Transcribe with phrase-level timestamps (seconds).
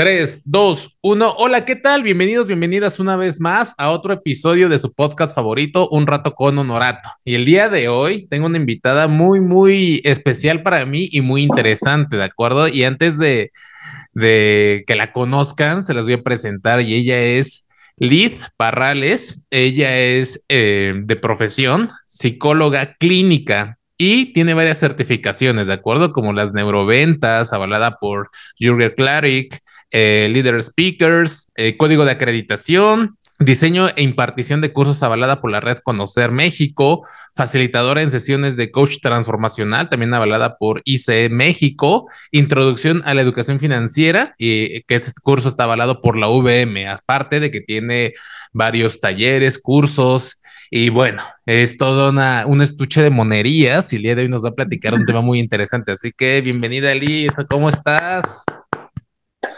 [0.00, 1.34] 3, 2, 1.
[1.36, 2.02] Hola, ¿qué tal?
[2.02, 6.56] Bienvenidos, bienvenidas una vez más a otro episodio de su podcast favorito, Un Rato con
[6.56, 7.10] Honorato.
[7.22, 11.42] Y el día de hoy tengo una invitada muy, muy especial para mí y muy
[11.42, 12.66] interesante, ¿de acuerdo?
[12.66, 13.50] Y antes de,
[14.14, 17.66] que la conozcan, se las voy a presentar y ella es
[17.98, 19.42] Liz Parrales.
[19.50, 26.14] Ella es eh, de profesión psicóloga clínica y tiene varias certificaciones, ¿de acuerdo?
[26.14, 29.60] Como las neuroventas, avalada por Jürgen Klarik,
[29.90, 35.60] eh, Leader Speakers, eh, código de acreditación, diseño e impartición de cursos avalada por la
[35.60, 43.02] red Conocer México, facilitadora en sesiones de coach transformacional, también avalada por ICE México, introducción
[43.06, 47.50] a la educación financiera, y que ese curso está avalado por la VM, aparte de
[47.50, 48.12] que tiene
[48.52, 50.40] varios talleres, cursos,
[50.72, 54.44] y bueno, es todo una, un estuche de monerías y el día de hoy nos
[54.44, 55.92] va a platicar un tema muy interesante.
[55.92, 58.44] Así que bienvenida, Elisa, ¿cómo estás?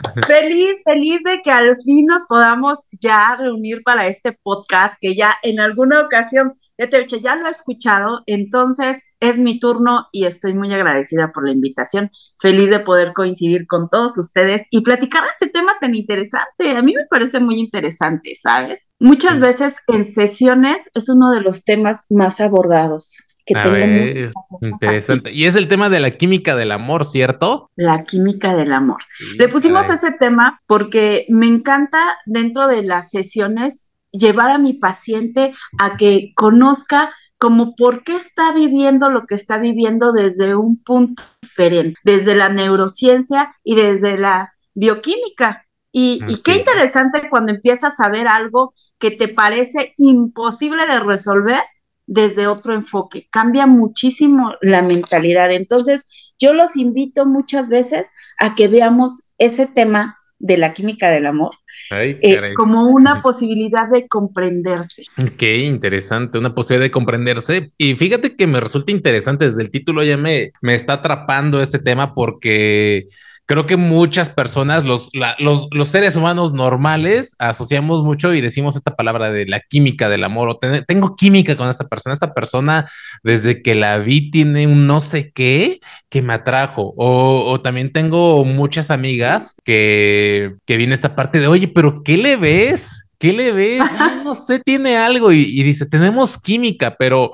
[0.26, 5.34] Feliz, feliz de que al fin nos podamos ya reunir para este podcast que ya
[5.42, 10.06] en alguna ocasión, ya te he dicho, ya lo he escuchado, entonces es mi turno
[10.12, 14.82] y estoy muy agradecida por la invitación, feliz de poder coincidir con todos ustedes y
[14.82, 16.76] platicar de este tema tan interesante.
[16.76, 18.88] A mí me parece muy interesante, ¿sabes?
[18.98, 25.32] Muchas veces en sesiones es uno de los temas más abordados que a interesante.
[25.32, 27.70] Y es el tema de la química del amor, ¿cierto?
[27.76, 29.02] La química del amor.
[29.36, 35.52] Le pusimos ese tema porque me encanta dentro de las sesiones llevar a mi paciente
[35.78, 41.24] a que conozca como por qué está viviendo lo que está viviendo desde un punto
[41.40, 45.66] diferente, desde la neurociencia y desde la bioquímica.
[45.90, 51.60] Y, y, qué interesante cuando empiezas a ver algo que te parece imposible de resolver
[52.06, 55.52] desde otro enfoque, cambia muchísimo la mentalidad.
[55.52, 61.26] Entonces, yo los invito muchas veces a que veamos ese tema de la química del
[61.26, 61.52] amor
[61.92, 65.04] eh, como una posibilidad de comprenderse.
[65.36, 67.72] Qué interesante, una posibilidad de comprenderse.
[67.78, 71.78] Y fíjate que me resulta interesante, desde el título ya me, me está atrapando este
[71.78, 73.06] tema porque
[73.52, 78.96] creo que muchas personas, los, los, los, seres humanos normales, asociamos mucho y decimos esta
[78.96, 82.88] palabra de la química del amor, o tengo química con esta persona, esta persona
[83.22, 87.92] desde que la vi tiene un no sé qué que me atrajo, o, o también
[87.92, 93.04] tengo muchas amigas que, que viene esta parte de, oye, pero ¿qué le ves?
[93.18, 93.82] ¿Qué le ves?
[94.24, 97.32] No, sé, tiene algo y, y, dice, tenemos química, pero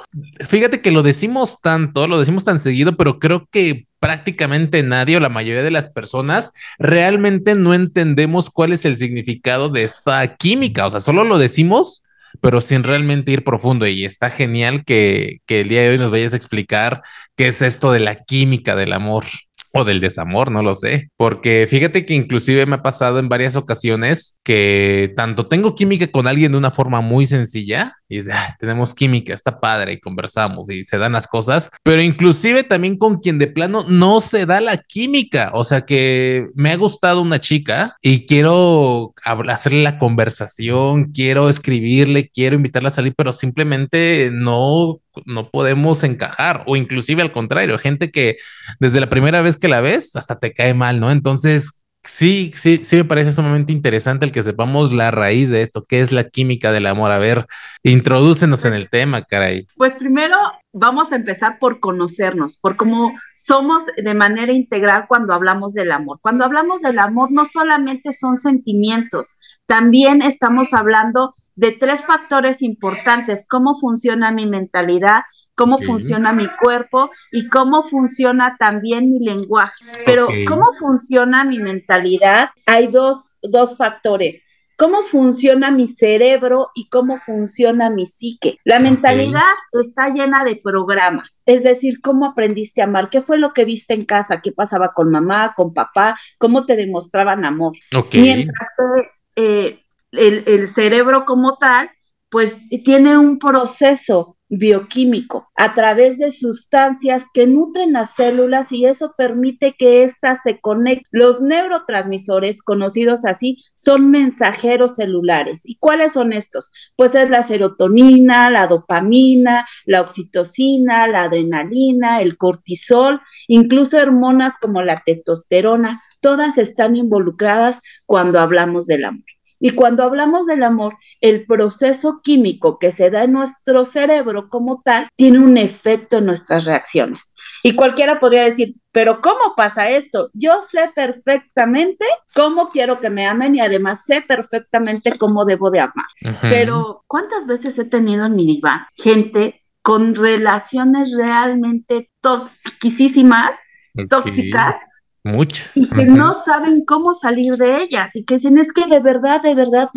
[0.49, 5.21] fíjate que lo decimos tanto, lo decimos tan seguido, pero creo que prácticamente nadie o
[5.21, 10.87] la mayoría de las personas realmente no entendemos cuál es el significado de esta química.
[10.87, 12.03] O sea, solo lo decimos,
[12.41, 13.87] pero sin realmente ir profundo.
[13.87, 17.03] Y está genial que, que el día de hoy nos vayas a explicar
[17.37, 19.25] qué es esto de la química del amor
[19.73, 23.57] o del desamor, no lo sé, porque fíjate que inclusive me ha pasado en varias
[23.57, 28.95] ocasiones que tanto tengo química con alguien de una forma muy sencilla y dice, tenemos
[28.95, 33.39] química, está padre y conversamos y se dan las cosas, pero inclusive también con quien
[33.39, 37.97] de plano no se da la química, o sea que me ha gustado una chica
[38.01, 39.15] y quiero
[39.49, 46.63] hacerle la conversación, quiero escribirle, quiero invitarla a salir, pero simplemente no no podemos encajar
[46.67, 48.37] o inclusive al contrario, gente que
[48.81, 51.11] desde la primera vez que la ves hasta te cae mal, ¿no?
[51.11, 55.85] Entonces, sí, sí, sí me parece sumamente interesante el que sepamos la raíz de esto,
[55.87, 57.11] qué es la química del amor.
[57.11, 57.47] A ver,
[57.83, 59.67] introdúcenos en el tema, caray.
[59.77, 60.37] Pues primero
[60.79, 66.19] vamos a empezar por conocernos, por cómo somos de manera integral cuando hablamos del amor.
[66.23, 73.47] Cuando hablamos del amor no solamente son sentimientos, también estamos hablando de tres factores importantes,
[73.49, 75.23] cómo funciona mi mentalidad,
[75.55, 79.85] cómo funciona mi cuerpo y cómo funciona también mi lenguaje.
[80.07, 84.43] Pero cómo funciona mi mentalidad, hay dos, dos factores
[84.79, 88.59] cómo funciona mi cerebro y cómo funciona mi psique.
[88.65, 93.53] La mentalidad está llena de programas, es decir, cómo aprendiste a amar, qué fue lo
[93.53, 97.73] que viste en casa, qué pasaba con mamá, con papá, cómo te demostraban amor.
[98.13, 99.83] Mientras que eh,
[100.13, 101.91] el, el cerebro como tal,
[102.29, 109.13] pues tiene un proceso bioquímico a través de sustancias que nutren las células y eso
[109.17, 111.05] permite que éstas se conecten.
[111.11, 115.63] Los neurotransmisores, conocidos así, son mensajeros celulares.
[115.65, 116.73] ¿Y cuáles son estos?
[116.97, 124.83] Pues es la serotonina, la dopamina, la oxitocina, la adrenalina, el cortisol, incluso hormonas como
[124.83, 129.38] la testosterona, todas están involucradas cuando hablamos del amor.
[129.61, 134.83] Y cuando hablamos del amor, el proceso químico que se da en nuestro cerebro como
[134.85, 137.35] tal tiene un efecto en nuestras reacciones.
[137.63, 140.31] Y cualquiera podría decir, pero ¿cómo pasa esto?
[140.33, 145.81] Yo sé perfectamente cómo quiero que me amen y además sé perfectamente cómo debo de
[145.81, 146.41] amar.
[146.43, 153.63] Pero ¿cuántas veces he tenido en mi diván gente con relaciones realmente toxicísimas,
[154.09, 154.85] tóxicas?
[155.29, 155.77] Muchas.
[155.77, 159.43] Y que no saben cómo salir de ellas y que dicen, es que de verdad,
[159.43, 159.91] de verdad,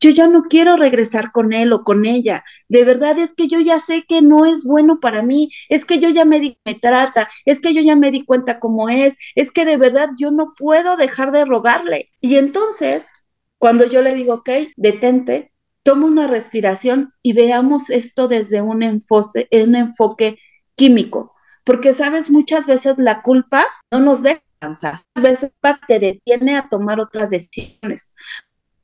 [0.00, 2.42] yo ya no quiero regresar con él o con ella.
[2.68, 5.50] De verdad es que yo ya sé que no es bueno para mí.
[5.68, 7.28] Es que yo ya me di, me trata.
[7.44, 9.18] Es que yo ya me di cuenta cómo es.
[9.34, 12.10] Es que de verdad yo no puedo dejar de rogarle.
[12.22, 13.12] Y entonces,
[13.58, 15.52] cuando yo le digo, ok, detente,
[15.82, 20.38] toma una respiración y veamos esto desde un, enfoque, un enfoque
[20.74, 21.34] químico.
[21.64, 25.52] Porque, sabes, muchas veces la culpa no nos deja a veces
[25.86, 28.14] te detiene a tomar otras decisiones.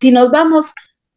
[0.00, 0.72] Si nos vamos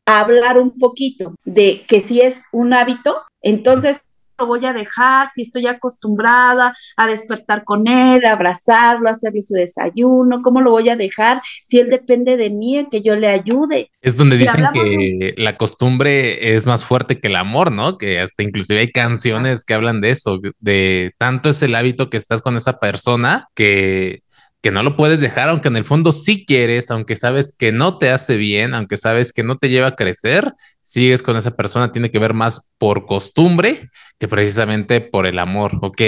[0.05, 3.99] a hablar un poquito de que si es un hábito, entonces
[4.37, 9.41] lo voy a dejar, si estoy acostumbrada a despertar con él, a abrazarlo, a hacerle
[9.41, 13.27] su desayuno, ¿cómo lo voy a dejar si él depende de mí, que yo le
[13.27, 13.91] ayude?
[14.01, 17.97] Es donde dicen que la costumbre es más fuerte que el amor, ¿no?
[17.97, 22.17] Que hasta inclusive hay canciones que hablan de eso, de tanto es el hábito que
[22.17, 24.21] estás con esa persona que
[24.61, 27.97] que no lo puedes dejar, aunque en el fondo sí quieres, aunque sabes que no
[27.97, 31.91] te hace bien, aunque sabes que no te lleva a crecer, sigues con esa persona,
[31.91, 33.89] tiene que ver más por costumbre
[34.19, 36.01] que precisamente por el amor, ¿ok?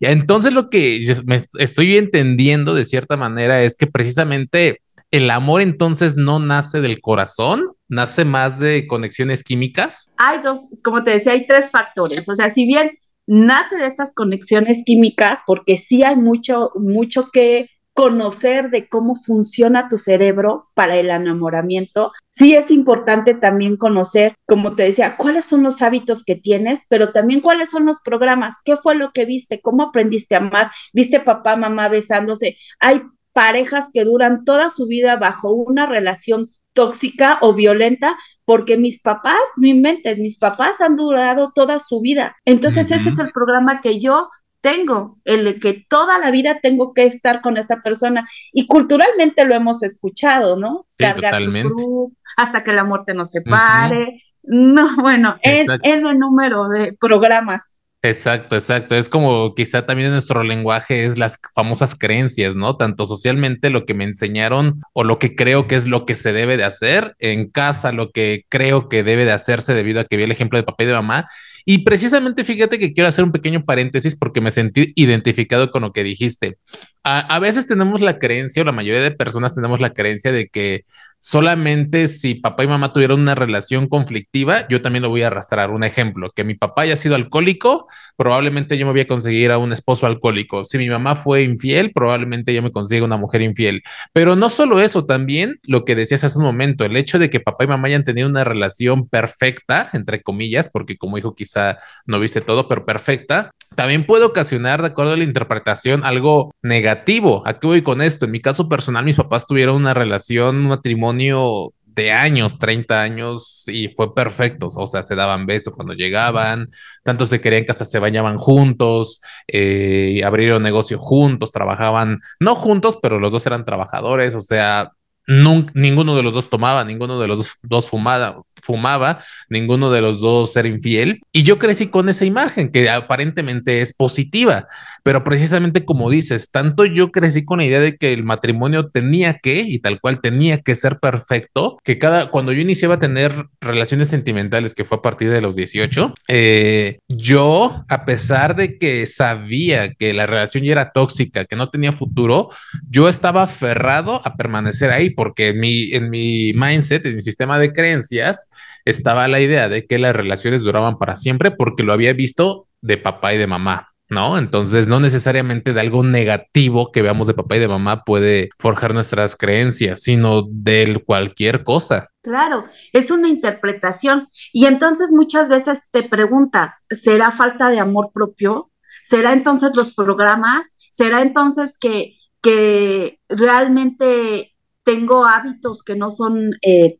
[0.00, 4.80] Entonces lo que me estoy entendiendo de cierta manera es que precisamente
[5.12, 10.10] el amor entonces no nace del corazón, nace más de conexiones químicas.
[10.16, 12.90] Hay dos, como te decía, hay tres factores, o sea, si bien
[13.26, 19.88] nace de estas conexiones químicas, porque sí hay mucho, mucho que conocer de cómo funciona
[19.88, 22.12] tu cerebro para el enamoramiento.
[22.28, 27.12] Sí es importante también conocer, como te decía, cuáles son los hábitos que tienes, pero
[27.12, 31.20] también cuáles son los programas, qué fue lo que viste, cómo aprendiste a amar, viste
[31.20, 32.56] papá, mamá besándose.
[32.80, 33.00] Hay
[33.32, 39.38] parejas que duran toda su vida bajo una relación tóxica o violenta, porque mis papás,
[39.56, 42.34] no inventes, mis papás han durado toda su vida.
[42.44, 44.28] Entonces ese es el programa que yo
[44.64, 48.26] tengo, el que toda la vida tengo que estar con esta persona.
[48.50, 50.86] Y culturalmente lo hemos escuchado, ¿no?
[50.96, 54.16] Cargar tu cruz hasta que la muerte nos separe.
[54.42, 57.76] No, bueno, es, el número de programas.
[58.00, 58.94] Exacto, exacto.
[58.94, 62.78] Es como quizá también en nuestro lenguaje es las famosas creencias, ¿no?
[62.78, 66.32] Tanto socialmente lo que me enseñaron o lo que creo que es lo que se
[66.32, 70.16] debe de hacer, en casa lo que creo que debe de hacerse debido a que
[70.16, 71.26] vi el ejemplo de papá y de mamá
[71.64, 75.92] y precisamente fíjate que quiero hacer un pequeño paréntesis porque me sentí identificado con lo
[75.92, 76.58] que dijiste.
[77.06, 80.84] A, veces tenemos la creencia, o la mayoría de personas tenemos la creencia de que
[81.18, 85.70] solamente si papá y mamá tuvieron una relación conflictiva, yo también lo voy a arrastrar.
[85.70, 89.58] Un ejemplo, que mi papá haya sido alcohólico, probablemente yo me voy a conseguir a
[89.58, 90.64] un esposo alcohólico.
[90.64, 93.82] Si mi mamá fue infiel, probablemente yo me consiga una mujer infiel.
[94.14, 97.40] Pero no solo eso, también lo que decías hace un momento, el hecho de que
[97.40, 102.20] papá y mamá hayan tenido una relación perfecta, entre comillas, porque como dijo, quizá no
[102.20, 107.42] viste todo, pero perfecta, también puede ocasionar, de acuerdo a la interpretación, algo negativo.
[107.46, 108.24] ¿A qué voy con esto?
[108.24, 113.68] En mi caso personal, mis papás tuvieron una relación, un matrimonio de años, 30 años,
[113.68, 114.68] y fue perfecto.
[114.74, 116.68] O sea, se daban besos cuando llegaban,
[117.02, 122.98] tanto se querían que hasta se bañaban juntos, eh, abrieron negocio juntos, trabajaban, no juntos,
[123.00, 124.34] pero los dos eran trabajadores.
[124.34, 124.92] O sea,
[125.26, 130.56] ninguno de los dos tomaba, ninguno de los dos fumaba, fumaba, ninguno de los dos
[130.56, 131.20] era infiel.
[131.32, 134.68] Y yo crecí con esa imagen que aparentemente es positiva,
[135.02, 139.38] pero precisamente como dices, tanto yo crecí con la idea de que el matrimonio tenía
[139.38, 143.46] que, y tal cual tenía que ser perfecto, que cada, cuando yo iniciaba a tener
[143.60, 149.06] relaciones sentimentales, que fue a partir de los 18, eh, yo, a pesar de que
[149.06, 152.50] sabía que la relación ya era tóxica, que no tenía futuro,
[152.88, 157.58] yo estaba aferrado a permanecer ahí, porque en mi, en mi mindset, en mi sistema
[157.58, 158.48] de creencias,
[158.84, 162.98] estaba la idea de que las relaciones duraban para siempre porque lo había visto de
[162.98, 163.94] papá y de mamá.
[164.08, 164.38] ¿no?
[164.38, 168.94] Entonces, no necesariamente de algo negativo que veamos de papá y de mamá puede forjar
[168.94, 172.08] nuestras creencias, sino de cualquier cosa.
[172.22, 174.28] Claro, es una interpretación.
[174.52, 178.70] Y entonces muchas veces te preguntas, ¿será falta de amor propio?
[179.02, 180.76] ¿Será entonces los programas?
[180.90, 184.53] ¿Será entonces que, que realmente
[184.84, 186.98] tengo hábitos que no son eh,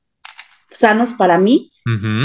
[0.70, 1.70] sanos para mí?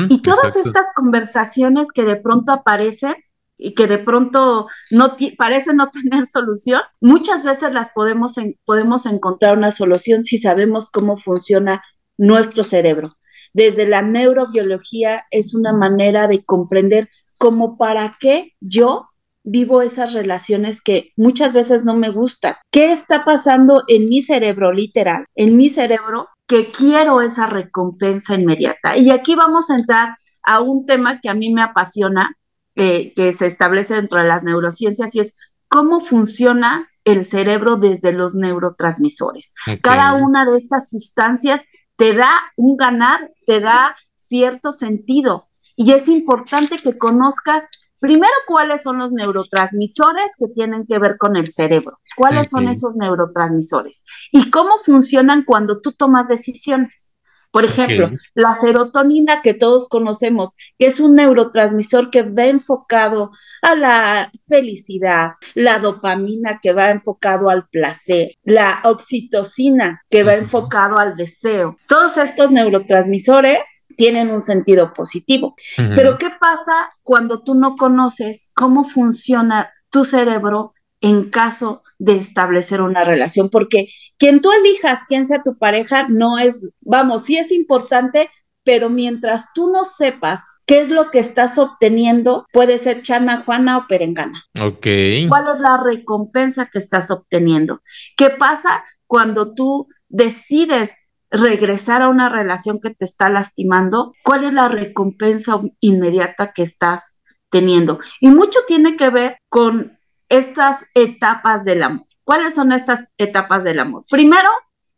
[0.09, 3.15] y todas estas conversaciones que de pronto aparecen
[3.57, 9.57] y que de pronto no parece no tener solución, muchas veces las podemos, podemos encontrar
[9.57, 11.83] una solución si sabemos cómo funciona
[12.17, 13.11] nuestro cerebro.
[13.53, 19.08] Desde la neurobiología es una manera de comprender cómo para qué yo
[19.49, 22.55] vivo esas relaciones que muchas veces no me gustan.
[22.71, 25.25] ¿Qué está pasando en mi cerebro literal?
[25.35, 28.97] En mi cerebro que quiero esa recompensa inmediata.
[28.97, 32.35] Y aquí vamos a entrar a un tema que a mí me apasiona,
[32.75, 35.35] eh, que se establece dentro de las neurociencias, y es
[35.67, 39.53] cómo funciona el cerebro desde los neurotransmisores.
[39.81, 41.65] Cada una de estas sustancias
[41.95, 45.49] te da un ganar, te da cierto sentido.
[45.75, 47.67] Y es importante que conozcas
[47.99, 52.95] primero cuáles son los neurotransmisores que tienen que ver con el cerebro, cuáles son esos
[52.95, 57.13] neurotransmisores y cómo funcionan cuando tú tomas decisiones.
[57.51, 63.31] Por ejemplo, la serotonina que todos conocemos, que es un neurotransmisor que va enfocado
[63.63, 70.99] a la felicidad, la dopamina que va enfocado al placer, la oxitocina que va enfocado
[70.99, 71.77] al deseo.
[71.87, 75.55] Todos estos neurotransmisores tienen un sentido positivo.
[75.75, 82.81] Pero ¿qué pasa cuando tú no conoces cómo funciona tu cerebro en caso de establecer
[82.81, 83.87] una relación, porque
[84.17, 88.29] quien tú elijas, quien sea tu pareja, no es, vamos, sí es importante,
[88.63, 93.77] pero mientras tú no sepas qué es lo que estás obteniendo, puede ser chana, juana
[93.77, 94.43] o perengana.
[94.61, 94.85] Ok.
[95.29, 97.81] ¿Cuál es la recompensa que estás obteniendo?
[98.17, 100.93] ¿Qué pasa cuando tú decides
[101.31, 104.13] regresar a una relación que te está lastimando?
[104.23, 107.99] ¿Cuál es la recompensa inmediata que estás teniendo?
[108.19, 109.98] Y mucho tiene que ver con
[110.29, 112.05] estas etapas del amor.
[112.23, 114.03] ¿Cuáles son estas etapas del amor?
[114.09, 114.49] Primero,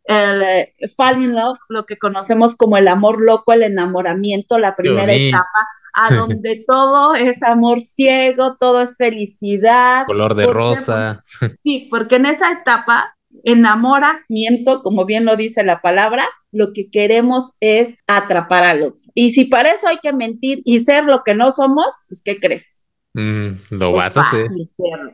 [0.03, 4.75] el eh, fall in love, lo que conocemos como el amor loco, el enamoramiento, la
[4.75, 10.05] primera etapa, a donde todo es amor ciego, todo es felicidad.
[10.05, 11.23] Color de rosa.
[11.63, 17.51] Sí, porque en esa etapa, enamoramiento, como bien lo dice la palabra, lo que queremos
[17.59, 19.09] es atrapar al otro.
[19.13, 22.39] Y si para eso hay que mentir y ser lo que no somos, pues ¿qué
[22.39, 22.85] crees?
[23.13, 24.45] Mm, lo vas a hacer.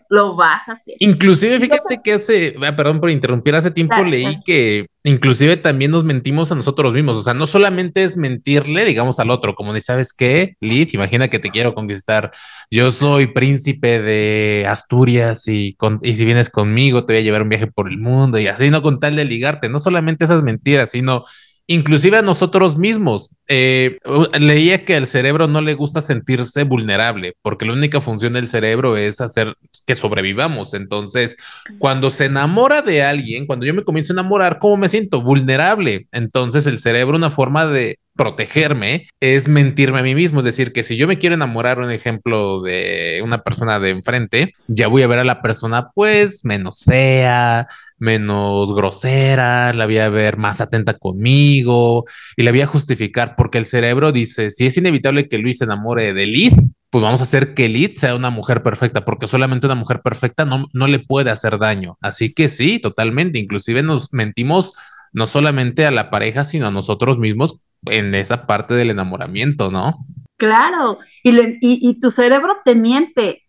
[0.10, 0.96] Lo vas a hacer.
[1.00, 6.04] Inclusive, fíjate que hace, ah, perdón por interrumpir, hace tiempo leí que inclusive también nos
[6.04, 7.18] mentimos a nosotros mismos.
[7.18, 11.28] O sea, no solamente es mentirle, digamos, al otro, como ni sabes qué, Lid, imagina
[11.28, 12.32] que te quiero conquistar.
[12.70, 17.50] Yo soy príncipe de Asturias y, y si vienes conmigo te voy a llevar un
[17.50, 19.70] viaje por el mundo y así, no con tal de ligarte.
[19.70, 21.24] No solamente esas mentiras, sino
[21.68, 23.30] inclusive a nosotros mismos.
[23.50, 24.00] Eh,
[24.40, 28.98] leía que al cerebro no le gusta sentirse vulnerable, porque la única función del cerebro
[28.98, 29.56] es hacer
[29.86, 30.74] que sobrevivamos.
[30.74, 31.38] Entonces,
[31.78, 35.22] cuando se enamora de alguien, cuando yo me comienzo a enamorar, ¿cómo me siento?
[35.22, 36.08] Vulnerable.
[36.12, 40.40] Entonces, el cerebro, una forma de protegerme es mentirme a mí mismo.
[40.40, 44.54] Es decir, que si yo me quiero enamorar, un ejemplo de una persona de enfrente,
[44.68, 50.10] ya voy a ver a la persona pues menos fea, menos grosera, la voy a
[50.10, 52.06] ver más atenta conmigo
[52.36, 55.66] y la voy a justificar porque el cerebro dice, si es inevitable que Luis se
[55.66, 56.54] enamore de Liz,
[56.90, 60.46] pues vamos a hacer que Liz sea una mujer perfecta, porque solamente una mujer perfecta
[60.46, 61.98] no, no le puede hacer daño.
[62.02, 63.40] Así que sí, totalmente.
[63.40, 64.74] Inclusive nos mentimos
[65.12, 69.94] no solamente a la pareja, sino a nosotros mismos en esa parte del enamoramiento, ¿no?
[70.38, 73.44] Claro, y, y, tu cerebro te miente.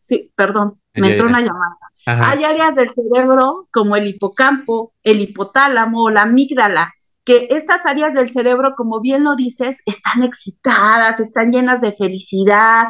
[0.00, 1.76] sí, perdón, me entró una llamada.
[2.06, 8.28] Hay áreas del cerebro como el hipocampo, el hipotálamo, la amígdala, que estas áreas del
[8.28, 12.86] cerebro, como bien lo dices, están excitadas, están llenas de felicidad.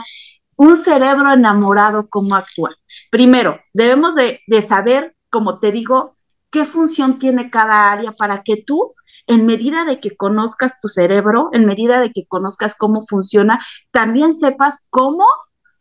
[0.56, 2.70] Un cerebro enamorado, ¿cómo actúa?
[3.10, 6.13] Primero, debemos de, de saber, como te digo,
[6.54, 8.94] qué función tiene cada área para que tú
[9.26, 13.58] en medida de que conozcas tu cerebro, en medida de que conozcas cómo funciona,
[13.90, 15.24] también sepas cómo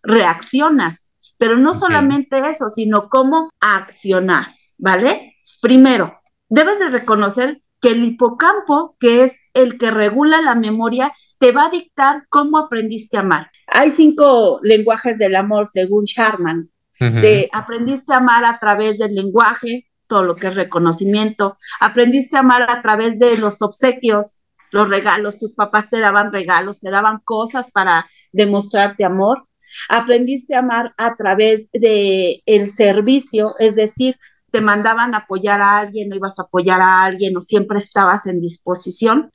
[0.01, 1.11] reaccionas.
[1.37, 5.35] Pero no solamente eso, sino cómo accionar, ¿vale?
[5.61, 11.51] Primero, debes de reconocer que el hipocampo, que es el que regula la memoria, te
[11.51, 13.51] va a dictar cómo aprendiste a amar.
[13.67, 16.71] Hay cinco lenguajes del amor, según Sharman.
[16.99, 21.57] De aprendiste a amar a través del lenguaje, todo lo que es reconocimiento.
[21.79, 25.39] Aprendiste a amar a través de los obsequios, los regalos.
[25.39, 29.47] Tus papás te daban regalos, te daban cosas para demostrarte amor.
[29.89, 34.15] Aprendiste a amar a través de el servicio, es decir,
[34.51, 38.39] te mandaban apoyar a alguien, no ibas a apoyar a alguien o siempre estabas en
[38.39, 39.31] disposición.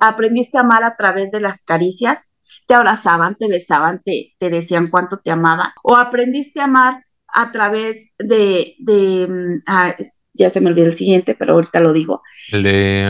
[0.00, 2.30] Aprendiste a amar a través de las caricias,
[2.66, 5.68] te abrazaban, te besaban, te, te decían cuánto te amaban.
[5.82, 7.03] O aprendiste a amar
[7.34, 9.94] a través de, de mm, ah,
[10.34, 12.22] ya se me olvidó el siguiente, pero ahorita lo digo.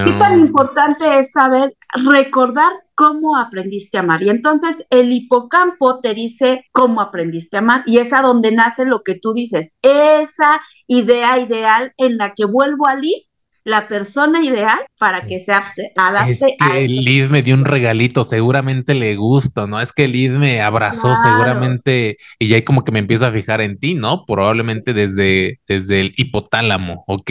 [0.06, 1.74] ¿Qué tan importante es saber
[2.12, 4.22] recordar cómo aprendiste a amar?
[4.22, 8.84] Y entonces el hipocampo te dice cómo aprendiste a amar y es a donde nace
[8.84, 13.22] lo que tú dices, esa idea ideal en la que vuelvo a ir
[13.64, 15.90] la persona ideal para que se adapte,
[16.30, 19.80] es que Liz me dio un regalito, seguramente le gusto, ¿no?
[19.80, 23.78] Es que Liz me abrazó seguramente y ya como que me empiezo a fijar en
[23.78, 24.24] ti, ¿no?
[24.26, 27.04] Probablemente desde, desde el hipotálamo.
[27.06, 27.30] Ok,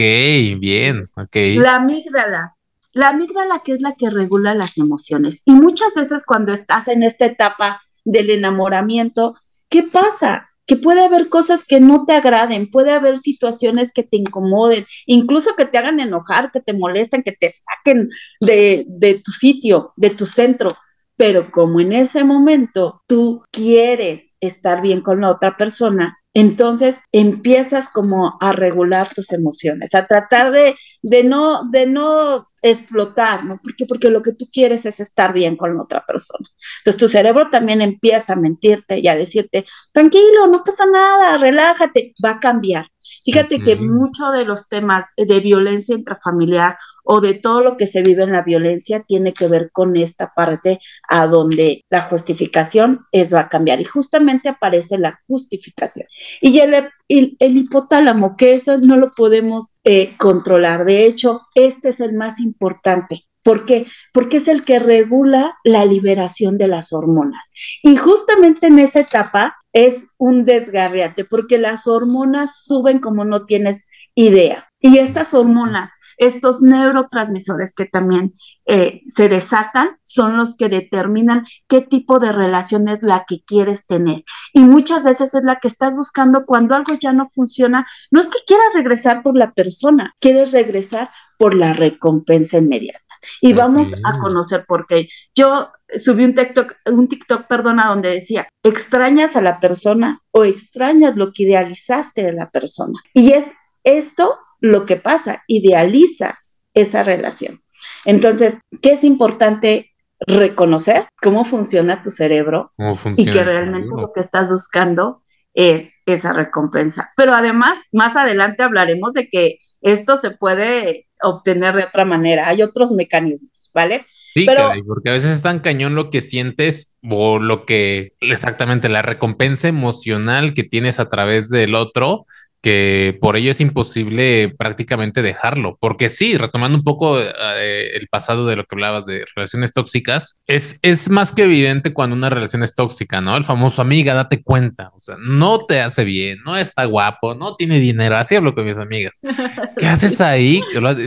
[0.58, 1.36] bien, ok.
[1.56, 2.56] La amígdala.
[2.92, 5.42] La amígdala que es la que regula las emociones.
[5.44, 9.34] Y muchas veces cuando estás en esta etapa del enamoramiento,
[9.68, 10.50] ¿qué pasa?
[10.66, 15.54] Que puede haber cosas que no te agraden, puede haber situaciones que te incomoden, incluso
[15.56, 18.08] que te hagan enojar, que te molesten, que te saquen
[18.40, 20.70] de, de tu sitio, de tu centro.
[21.16, 27.88] Pero como en ese momento tú quieres estar bien con la otra persona, entonces empiezas
[27.88, 33.60] como a regular tus emociones, a tratar de, de, no, de no explotar, ¿no?
[33.62, 36.48] ¿Por Porque lo que tú quieres es estar bien con otra persona.
[36.78, 42.14] Entonces tu cerebro también empieza a mentirte y a decirte, tranquilo, no pasa nada, relájate,
[42.24, 42.86] va a cambiar.
[43.24, 48.02] Fíjate que muchos de los temas de violencia intrafamiliar o de todo lo que se
[48.02, 50.78] vive en la violencia tiene que ver con esta parte
[51.08, 56.06] a donde la justificación es va a cambiar y justamente aparece la justificación.
[56.40, 60.84] Y el, el, hipotálamo, que eso no lo podemos eh, controlar.
[60.84, 63.24] De hecho, este es el más importante.
[63.44, 63.86] ¿Por qué?
[64.12, 67.52] Porque es el que regula la liberación de las hormonas.
[67.82, 73.86] Y justamente en esa etapa es un desgarriate, porque las hormonas suben como no tienes
[74.14, 74.72] idea.
[74.86, 78.34] Y estas hormonas, estos neurotransmisores que también
[78.66, 83.86] eh, se desatan, son los que determinan qué tipo de relación es la que quieres
[83.86, 84.24] tener.
[84.52, 87.86] Y muchas veces es la que estás buscando cuando algo ya no funciona.
[88.10, 93.00] No es que quieras regresar por la persona, quieres regresar por la recompensa inmediata.
[93.40, 95.08] Y vamos a conocer por qué.
[95.34, 101.16] Yo subí un TikTok, un TikTok, perdona, donde decía, extrañas a la persona o extrañas
[101.16, 103.00] lo que idealizaste de la persona.
[103.14, 107.62] Y es esto lo que pasa, idealizas esa relación.
[108.06, 109.92] Entonces, ¿qué es importante
[110.26, 111.04] reconocer?
[111.20, 112.72] Cómo funciona tu cerebro
[113.14, 115.20] y que realmente lo que estás buscando
[115.52, 117.10] es esa recompensa.
[117.14, 122.48] Pero además, más adelante hablaremos de que esto se puede obtener de otra manera.
[122.48, 124.06] Hay otros mecanismos, ¿vale?
[124.08, 128.88] Sí, Pero, porque a veces es tan cañón lo que sientes o lo que exactamente
[128.88, 132.24] la recompensa emocional que tienes a través del otro
[132.64, 138.46] que por ello es imposible prácticamente dejarlo, porque sí, retomando un poco eh, el pasado
[138.46, 142.62] de lo que hablabas de relaciones tóxicas, es, es más que evidente cuando una relación
[142.62, 143.36] es tóxica, ¿no?
[143.36, 147.54] El famoso amiga, date cuenta, o sea, no te hace bien, no está guapo, no
[147.54, 149.20] tiene dinero, así hablo con mis amigas.
[149.76, 150.62] ¿Qué haces ahí?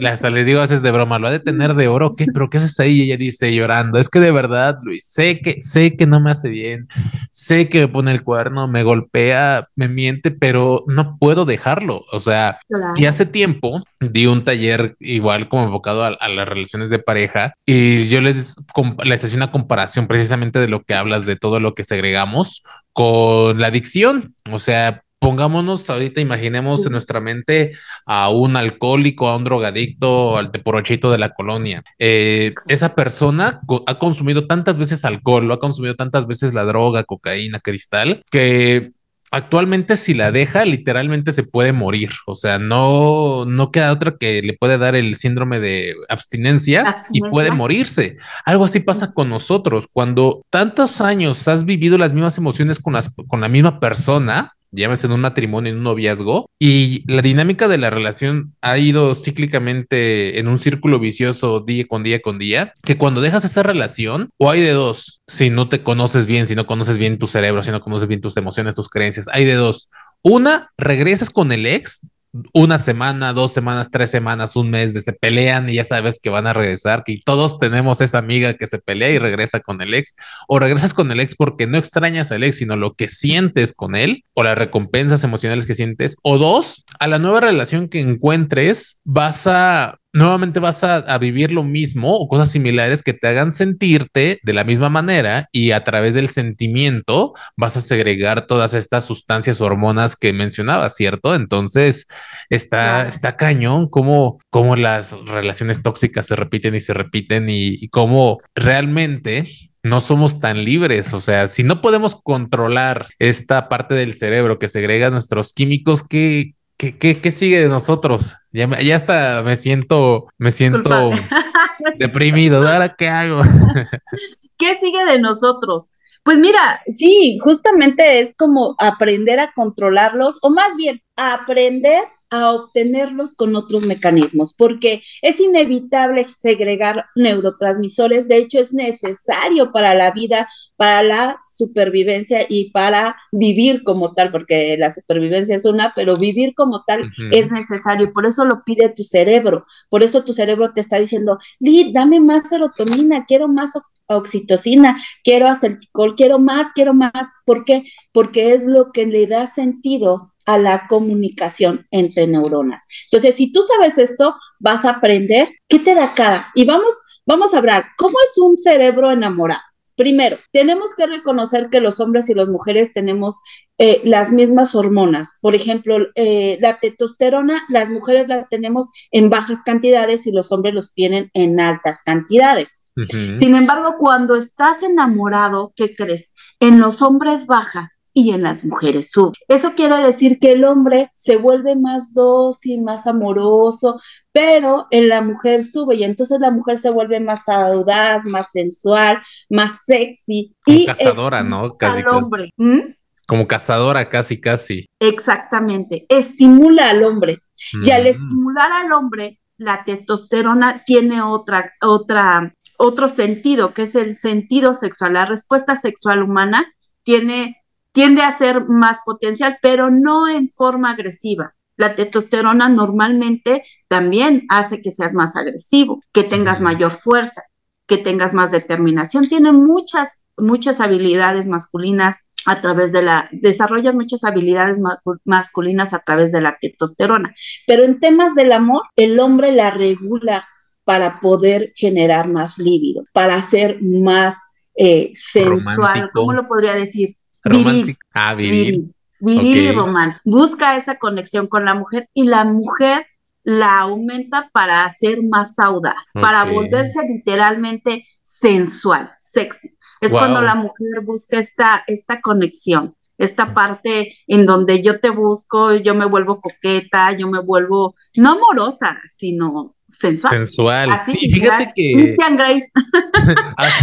[0.08, 2.28] Hasta le digo, haces de broma, lo ha de tener de oro, ¿qué?
[2.32, 3.00] ¿Pero qué haces ahí?
[3.00, 6.30] Y ella dice llorando, es que de verdad, Luis, sé que, sé que no me
[6.30, 6.88] hace bien,
[7.32, 12.06] sé que me pone el cuerno, me golpea, me miente, pero no puedo dejarlo.
[12.12, 12.60] O sea,
[12.96, 18.08] y hace tiempo di un taller igual como enfocado a, las relaciones de pareja y
[18.10, 18.56] yo les,
[19.04, 22.62] les hacía una comparación precisamente de lo que hablas de todo lo que segregamos
[22.94, 24.36] con la adicción.
[24.52, 27.74] O sea, pongámonos ahorita, imaginemos en nuestra mente
[28.06, 31.84] a un alcohólico, a un drogadicto, al teporochito de la colonia.
[32.00, 37.04] Eh, esa persona ha consumido tantas veces alcohol, lo ha consumido tantas veces la droga,
[37.04, 38.92] cocaína, cristal, que
[39.32, 42.12] actualmente si la deja, literalmente se puede morir.
[42.26, 47.22] O sea, no, no queda otra que le puede dar el síndrome de abstinencia, y
[47.22, 48.18] puede morirse.
[48.46, 49.88] Algo así pasa con nosotros.
[49.92, 55.08] Cuando tantos años has vivido las mismas emociones con, las, con la misma persona, llámese
[55.08, 60.40] en un matrimonio, en un noviazgo, y la dinámica de la relación ha ido cíclicamente
[60.40, 64.50] en un círculo vicioso día con día con día, que cuando dejas esa relación, o
[64.50, 67.72] hay de dos, si no te conoces bien, si no conoces bien tu cerebro, si
[67.72, 69.90] no conoces bien tus emociones, tus creencias, hay de dos.
[70.24, 72.08] Una, regresas con el ex
[72.54, 76.30] una semana, dos semanas, tres semanas, un mes de se pelean y ya sabes que
[76.30, 79.94] van a regresar, que todos tenemos esa amiga que se pelea y regresa con el
[79.94, 80.16] ex,
[80.48, 83.96] o regresas con el ex porque no extrañas al ex, sino lo que sientes con
[83.96, 89.00] él, o las recompensas emocionales que sientes, o dos, a la nueva relación que encuentres,
[89.04, 94.40] vas a nuevamente vas a, vivir lo mismo o cosas similares que te hagan sentirte
[94.42, 99.62] de la misma manera y a través del sentimiento vas a segregar todas estas sustancias,
[99.62, 101.36] hormonas que mencionaba, ¿cierto?
[101.36, 102.08] Entonces
[102.50, 107.90] está, está cañón cómo, cómo las relaciones tóxicas se repiten y se repiten y, y
[107.90, 109.46] cómo realmente
[109.84, 111.14] no somos tan libres.
[111.14, 116.56] O sea, si no podemos controlar esta parte del cerebro que segrega nuestros químicos, ¿qué,
[116.78, 118.36] ¿Qué, sigue de nosotros?
[118.52, 121.12] Ya, ya hasta me siento, me siento
[121.98, 122.68] deprimido.
[122.68, 123.42] ¿Ahora qué hago?
[124.58, 125.90] ¿Qué sigue de nosotros?
[126.24, 133.36] Pues mira, sí, justamente es como aprender a controlarlos, o más bien aprender a obtenerlos
[133.36, 140.48] con otros mecanismos, porque es inevitable segregar neurotransmisores, de hecho es necesario para la vida,
[140.76, 146.54] para la supervivencia y para vivir como tal, porque la supervivencia es una, pero vivir
[146.56, 150.82] como tal es necesario, por eso lo pide tu cerebro, por eso tu cerebro te
[150.82, 153.74] está diciendo, Lid, dame más serotonina, quiero más
[154.08, 157.84] oxitocina, quiero acetilcol, quiero más, quiero más, ¿por qué?
[158.12, 162.88] Porque es lo que le da sentido a la comunicación entre neuronas.
[163.12, 166.52] Entonces, si tú sabes esto, vas a aprender qué te da cada.
[166.56, 166.90] Y vamos,
[167.26, 169.62] vamos a hablar, ¿cómo es un cerebro enamorado?
[169.98, 173.40] Primero, tenemos que reconocer que los hombres y las mujeres tenemos
[173.80, 175.40] eh, las mismas hormonas.
[175.42, 180.76] Por ejemplo, eh, la testosterona, las mujeres la tenemos en bajas cantidades y los hombres
[180.76, 182.88] los tienen en altas cantidades.
[183.36, 186.34] Sin embargo, cuando estás enamorado, ¿qué crees?
[186.60, 189.34] En los hombres baja y en las mujeres sube.
[189.48, 194.02] Eso quiere decir que el hombre se vuelve más dócil, más amoroso,
[194.32, 199.20] pero en la mujer sube y entonces la mujer se vuelve más audaz, más sensual,
[199.52, 200.56] más sexy.
[200.66, 201.78] Como y cazadora, ¿no?
[201.78, 202.50] Casi, al hombre.
[202.58, 202.80] ¿Mm?
[203.28, 204.88] Como cazadora, casi, casi.
[205.00, 206.08] Exactamente.
[206.10, 207.38] Estimula al hombre.
[207.84, 214.16] Y al estimular al hombre, la testosterona tiene otra, otra, otro sentido, que es el
[214.16, 215.14] sentido sexual.
[215.14, 216.66] La respuesta sexual humana
[217.04, 217.58] tiene
[217.98, 221.56] tiende a ser más potencial, pero no en forma agresiva.
[221.78, 227.42] La testosterona normalmente también hace que seas más agresivo, que tengas mayor fuerza,
[227.88, 229.28] que tengas más determinación.
[229.28, 234.80] Tiene muchas, muchas habilidades masculinas a través de la, desarrollas muchas habilidades
[235.26, 237.34] masculinas a través de la testosterona.
[237.66, 240.48] Pero en temas del amor, el hombre la regula
[240.84, 244.44] para poder generar más líbido, para ser más
[244.76, 247.17] eh, sensual, ¿cómo lo podría decir?
[247.44, 247.98] Viril.
[248.14, 248.94] Ah, viril.
[249.20, 250.22] Viril, y romántico.
[250.26, 253.08] Busca esa conexión con la mujer y la mujer
[253.44, 259.70] la aumenta para hacer más audaz, para volverse literalmente sensual, sexy.
[260.02, 265.74] Es cuando la mujer busca esta, esta conexión, esta parte en donde yo te busco,
[265.76, 270.34] yo me vuelvo coqueta, yo me vuelvo no amorosa, sino sensual.
[270.34, 271.02] Sensual.
[271.06, 272.16] sí, fíjate que.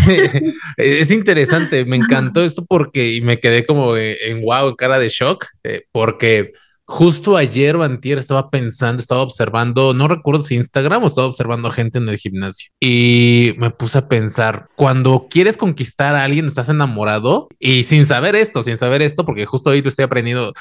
[0.76, 5.08] es interesante, me encantó esto porque y me quedé como en wow, en cara de
[5.08, 6.52] shock, eh, porque
[6.86, 11.68] justo ayer o antier estaba pensando, estaba observando, no recuerdo si Instagram o estaba observando
[11.68, 16.46] a gente en el gimnasio y me puse a pensar, cuando quieres conquistar a alguien,
[16.46, 20.52] estás enamorado y sin saber esto, sin saber esto, porque justo hoy lo estoy aprendiendo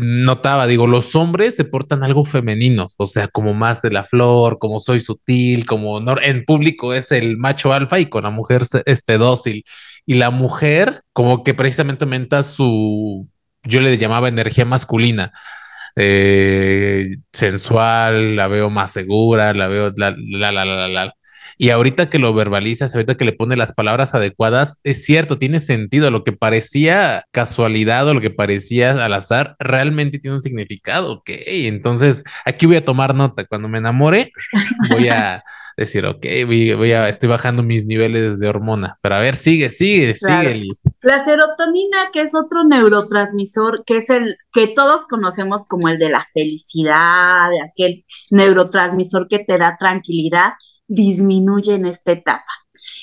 [0.00, 4.58] notaba, digo, los hombres se portan algo femeninos, o sea, como más de la flor,
[4.58, 9.18] como soy sutil, como en público es el macho alfa y con la mujer este
[9.18, 9.64] dócil.
[10.06, 13.28] Y la mujer como que precisamente aumenta su,
[13.64, 15.32] yo le llamaba energía masculina.
[15.96, 21.14] Eh, sensual, la veo más segura, la veo la, la, la, la, la.
[21.60, 25.60] Y ahorita que lo verbalizas, ahorita que le pone las palabras adecuadas, es cierto, tiene
[25.60, 26.10] sentido.
[26.10, 31.12] Lo que parecía casualidad o lo que parecía al azar, realmente tiene un significado.
[31.12, 33.44] Ok, entonces aquí voy a tomar nota.
[33.44, 34.32] Cuando me enamore,
[34.88, 35.44] voy a
[35.76, 38.98] decir, ok, voy, a, estoy bajando mis niveles de hormona.
[39.02, 40.62] Pero a ver, sigue, sigue, sigue.
[41.02, 46.08] La serotonina, que es otro neurotransmisor, que es el que todos conocemos como el de
[46.08, 50.52] la felicidad, aquel neurotransmisor que te da tranquilidad,
[50.90, 52.52] disminuye en esta etapa.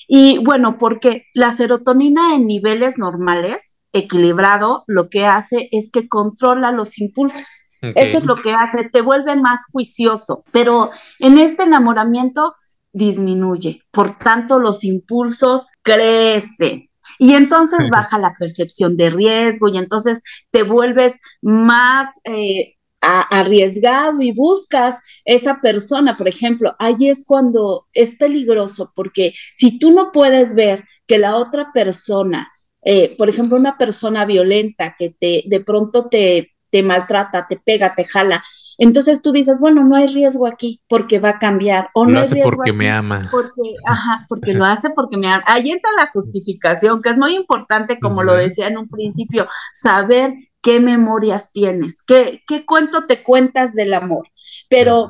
[0.08, 6.72] Y bueno, porque la serotonina en niveles normales, equilibrado, lo que hace es que controla
[6.72, 7.72] los impulsos.
[7.82, 12.54] Eso es lo que hace, te vuelve más juicioso, pero en este enamoramiento
[12.92, 16.90] disminuye, por tanto los impulsos crecen.
[17.20, 20.22] Y entonces baja la percepción de riesgo y entonces
[20.52, 22.77] te vuelves más eh,
[23.22, 29.92] arriesgado y buscas esa persona, por ejemplo, ahí es cuando es peligroso, porque si tú
[29.92, 32.52] no puedes ver que la otra persona,
[32.84, 37.96] eh, por ejemplo, una persona violenta que te de pronto te, te maltrata, te pega,
[37.96, 38.44] te jala,
[38.78, 41.90] entonces tú dices, bueno, no hay riesgo aquí porque va a cambiar.
[41.94, 43.28] O lo no hace porque me ama.
[43.32, 45.44] Porque, ajá, porque lo hace porque me ama.
[45.48, 50.34] Ahí entra la justificación, que es muy importante, como lo decía en un principio, saber
[50.62, 54.28] qué memorias tienes, qué, qué cuento te cuentas del amor.
[54.70, 55.10] Pero,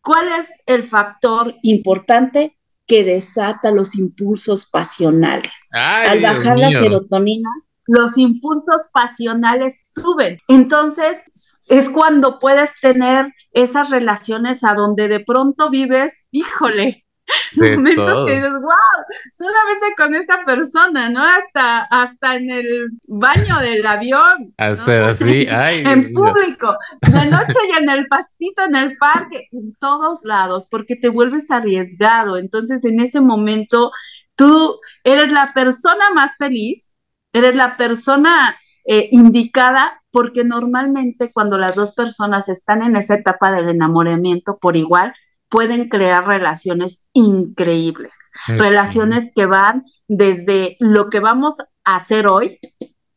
[0.00, 2.56] ¿cuál es el factor importante?
[2.86, 5.68] que desata los impulsos pasionales.
[5.70, 7.48] Al bajar la serotonina,
[7.90, 10.38] los impulsos pasionales suben.
[10.48, 11.18] Entonces,
[11.68, 17.04] es cuando puedes tener esas relaciones a donde de pronto vives, híjole,
[17.56, 21.20] momentos que dices, wow, solamente con esta persona, ¿no?
[21.20, 24.54] Hasta, hasta en el baño del avión.
[24.56, 25.82] Hasta así, ay.
[25.84, 30.94] en público, de noche y en el pastito, en el parque, en todos lados, porque
[30.94, 32.36] te vuelves arriesgado.
[32.36, 33.90] Entonces, en ese momento,
[34.36, 36.94] tú eres la persona más feliz,
[37.32, 43.52] eres la persona eh, indicada, porque normalmente cuando las dos personas están en esa etapa
[43.52, 45.14] del enamoramiento por igual,
[45.48, 48.16] pueden crear relaciones increíbles,
[48.46, 52.58] relaciones que van desde lo que vamos a hacer hoy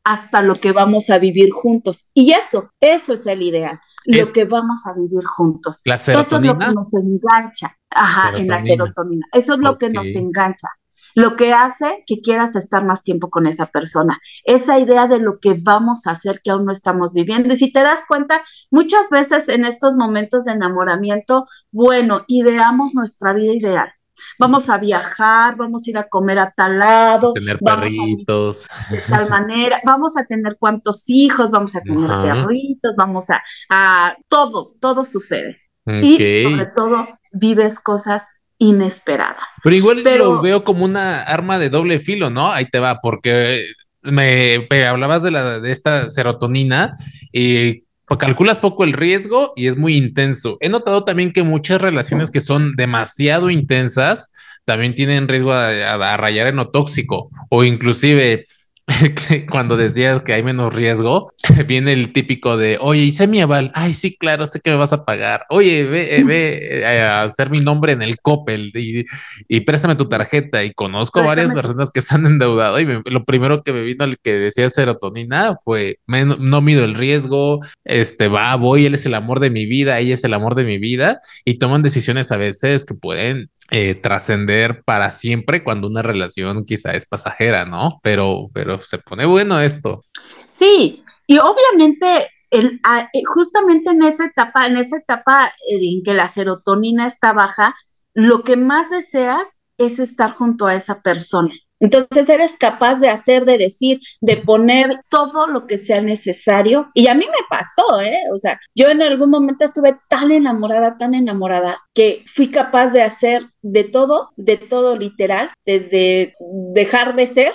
[0.03, 2.09] hasta lo que vamos a vivir juntos.
[2.13, 5.81] Y eso, eso es el ideal, lo que vamos a vivir juntos.
[5.85, 9.27] Eso es lo que nos engancha, ajá, en la serotonina.
[9.31, 10.67] Eso es lo que nos engancha
[11.15, 15.39] lo que hace que quieras estar más tiempo con esa persona, esa idea de lo
[15.39, 17.53] que vamos a hacer que aún no estamos viviendo.
[17.53, 23.33] Y si te das cuenta, muchas veces en estos momentos de enamoramiento, bueno, ideamos nuestra
[23.33, 23.91] vida ideal.
[24.39, 28.67] Vamos a viajar, vamos a ir a comer a tal lado, tener vamos perritos.
[28.89, 34.15] de tal manera, vamos a tener cuántos hijos, vamos a tener perritos, vamos a, a
[34.27, 35.59] todo, todo sucede.
[35.85, 39.57] Y sobre todo vives cosas inesperadas.
[39.63, 42.51] Pero igual lo veo como una arma de doble filo, ¿no?
[42.51, 43.65] Ahí te va, porque
[44.01, 46.95] me, hablabas de, la, de esta serotonina
[47.31, 47.83] y
[48.17, 50.57] calculas poco el riesgo y es muy intenso.
[50.59, 54.29] He notado también que muchas relaciones que son demasiado intensas
[54.65, 58.45] también tienen riesgo a rayar en lo tóxico o inclusive
[59.49, 61.31] cuando decías que hay menos riesgo,
[61.67, 64.93] viene el típico de, oye, hice mi aval, ay, sí, claro, sé que me vas
[64.93, 69.05] a pagar, oye, ve, eh, ve eh, a hacer mi nombre en el Coppel y,
[69.47, 70.63] y préstame tu tarjeta.
[70.63, 74.17] Y conozco varias personas que se han endeudado y lo primero que me vino al
[74.19, 79.39] que decía serotonina fue, no mido el riesgo, este, va, voy, él es el amor
[79.39, 82.85] de mi vida, ella es el amor de mi vida y toman decisiones a veces
[82.85, 87.99] que pueden eh, trascender para siempre cuando una relación quizá es pasajera, ¿no?
[88.03, 90.03] Pero, pero se pone bueno esto.
[90.47, 96.13] Sí, y obviamente el, eh, justamente en esa etapa, en esa etapa eh, en que
[96.13, 97.73] la serotonina está baja,
[98.13, 101.55] lo que más deseas es estar junto a esa persona.
[101.83, 106.89] Entonces eres capaz de hacer, de decir, de poner todo lo que sea necesario.
[106.93, 108.23] Y a mí me pasó, ¿eh?
[108.33, 113.01] O sea, yo en algún momento estuve tan enamorada, tan enamorada, que fui capaz de
[113.01, 116.35] hacer de todo, de todo literal, desde
[116.73, 117.53] dejar de ser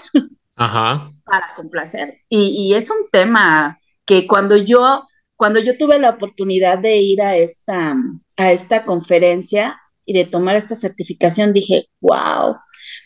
[1.25, 2.19] para complacer.
[2.29, 7.23] Y, y es un tema que cuando yo, cuando yo tuve la oportunidad de ir
[7.23, 7.97] a esta,
[8.37, 12.57] a esta conferencia y de tomar esta certificación, dije, wow,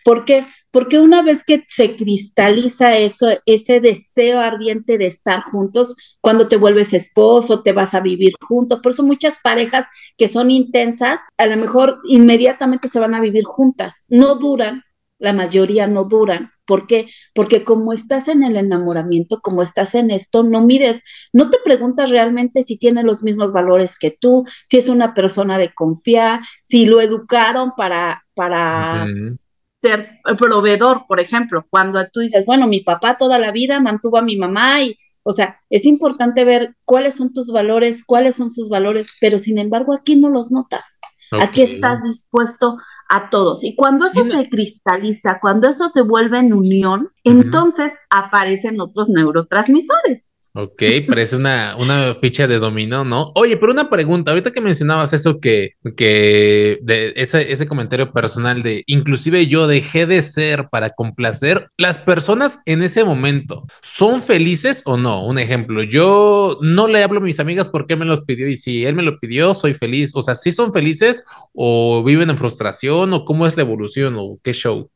[0.05, 0.45] ¿Por qué?
[0.71, 6.57] Porque una vez que se cristaliza eso, ese deseo ardiente de estar juntos, cuando te
[6.57, 11.47] vuelves esposo, te vas a vivir juntos, por eso muchas parejas que son intensas, a
[11.47, 14.83] lo mejor inmediatamente se van a vivir juntas, no duran,
[15.23, 16.51] la mayoría no duran.
[16.67, 17.07] ¿Por qué?
[17.33, 22.11] Porque como estás en el enamoramiento, como estás en esto, no mires, no te preguntas
[22.11, 26.87] realmente si tiene los mismos valores que tú, si es una persona de confiar, si
[26.87, 29.07] lo educaron para, para,
[29.83, 34.23] ser proveedor, por ejemplo, cuando tú dices, bueno, mi papá toda la vida mantuvo a
[34.23, 38.68] mi mamá y, o sea, es importante ver cuáles son tus valores, cuáles son sus
[38.68, 41.01] valores, pero sin embargo aquí no los notas.
[41.40, 42.77] Aquí estás dispuesto
[43.09, 43.64] a todos.
[43.64, 50.32] Y cuando eso se cristaliza, cuando eso se vuelve en unión, entonces aparecen otros neurotransmisores.
[50.55, 53.33] Ok, parece una, una ficha de dominó, ¿no?
[53.37, 56.79] Oye, pero una pregunta, ahorita que mencionabas eso que, que
[57.17, 62.83] ese, ese comentario personal de inclusive yo dejé de ser para complacer, las personas en
[62.83, 65.25] ese momento, ¿son felices o no?
[65.25, 68.57] Un ejemplo, yo no le hablo a mis amigas porque él me los pidió y
[68.57, 70.11] si él me lo pidió, soy feliz.
[70.15, 74.38] O sea, ¿sí son felices o viven en frustración o cómo es la evolución o
[74.43, 74.91] qué show?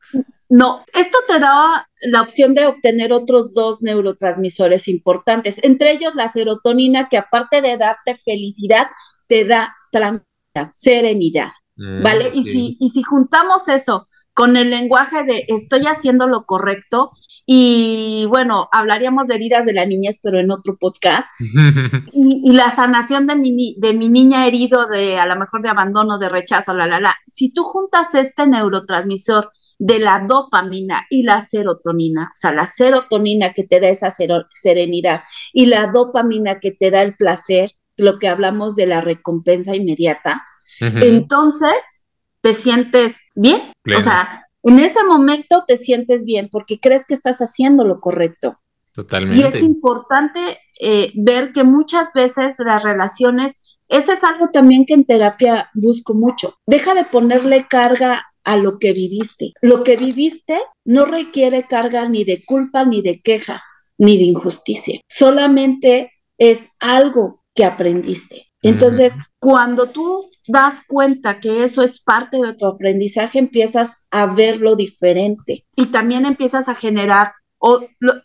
[0.49, 6.29] No, esto te da la opción de obtener otros dos neurotransmisores importantes, entre ellos la
[6.29, 8.87] serotonina, que aparte de darte felicidad,
[9.27, 12.31] te da tranquilidad, serenidad, mm, ¿vale?
[12.33, 17.11] Y, si, y si juntamos eso con el lenguaje de estoy haciendo lo correcto
[17.47, 21.29] y bueno, hablaríamos de heridas de la niñez, pero en otro podcast,
[22.13, 26.19] y, la sanación de mi, de mi niña herido de a lo mejor de abandono,
[26.19, 31.41] de rechazo, la, la, la, si tú juntas este neurotransmisor, de la dopamina y la
[31.41, 36.91] serotonina, o sea, la serotonina que te da esa serenidad y la dopamina que te
[36.91, 40.43] da el placer, lo que hablamos de la recompensa inmediata,
[40.81, 42.03] entonces
[42.41, 47.39] te sientes bien, o sea, en ese momento te sientes bien porque crees que estás
[47.39, 48.59] haciendo lo correcto.
[48.93, 49.39] Totalmente.
[49.39, 50.41] Y es importante
[50.81, 53.59] eh, ver que muchas veces las relaciones,
[53.89, 56.55] ese es algo también que en terapia busco mucho.
[56.67, 59.53] Deja de ponerle carga a lo que viviste.
[59.61, 63.63] Lo que viviste no requiere carga ni de culpa, ni de queja,
[63.99, 65.01] ni de injusticia.
[65.09, 68.47] Solamente es algo que aprendiste.
[68.63, 74.77] Entonces, cuando tú das cuenta que eso es parte de tu aprendizaje, empiezas a verlo
[74.77, 77.81] diferente y también empiezas a generar o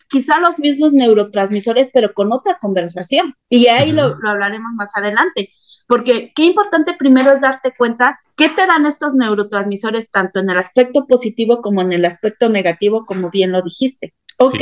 [0.10, 3.34] quizá los mismos neurotransmisores, pero con otra conversación.
[3.50, 5.50] Y ahí lo, lo, hablaremos más adelante,
[5.92, 10.58] porque qué importante primero es darte cuenta qué te dan estos neurotransmisores, tanto en el
[10.58, 14.14] aspecto positivo como en el aspecto negativo, como bien lo dijiste.
[14.38, 14.56] Ok,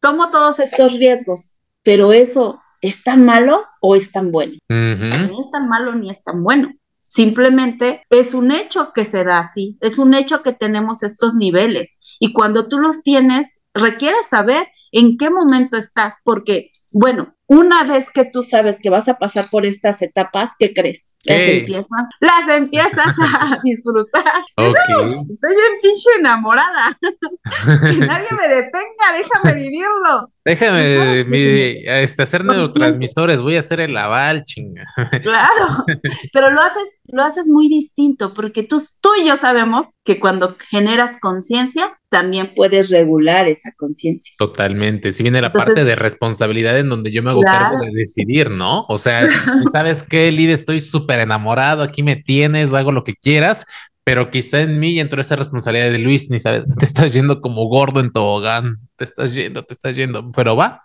[0.00, 4.54] tomo todos estos riesgos, pero eso ¿es tan malo o es tan bueno?
[4.68, 6.74] Ni es tan malo ni es tan bueno.
[7.06, 11.98] Simplemente es un hecho que se da así, es un hecho que tenemos estos niveles
[12.18, 18.10] y cuando tú los tienes, requieres saber en qué momento estás, porque, bueno, una vez
[18.10, 21.16] que tú sabes que vas a pasar por estas etapas, ¿qué crees?
[21.24, 24.24] Las empiezas, las empiezas a disfrutar.
[24.56, 26.98] estoy bien pinche enamorada.
[27.90, 30.32] que nadie me detenga, déjame vivirlo.
[30.44, 34.84] Déjame este, hacer neurotransmisores, voy a hacer el aval, chinga.
[35.22, 35.84] claro,
[36.32, 40.56] pero lo haces, lo haces muy distinto, porque tú, tú y yo sabemos que cuando
[40.70, 44.34] generas conciencia, también puedes regular esa conciencia.
[44.36, 45.12] Totalmente.
[45.12, 48.84] Si viene la parte de responsabilidad en donde yo me hago cargo de decidir, ¿no?
[48.88, 49.26] O sea,
[49.72, 53.64] sabes qué, Lid, estoy súper enamorado, aquí me tienes, hago lo que quieras,
[54.04, 57.66] pero quizá en mí entró esa responsabilidad de Luis, ni sabes, te estás yendo como
[57.66, 60.82] gordo en tobogán, te estás yendo, te estás yendo, pero va,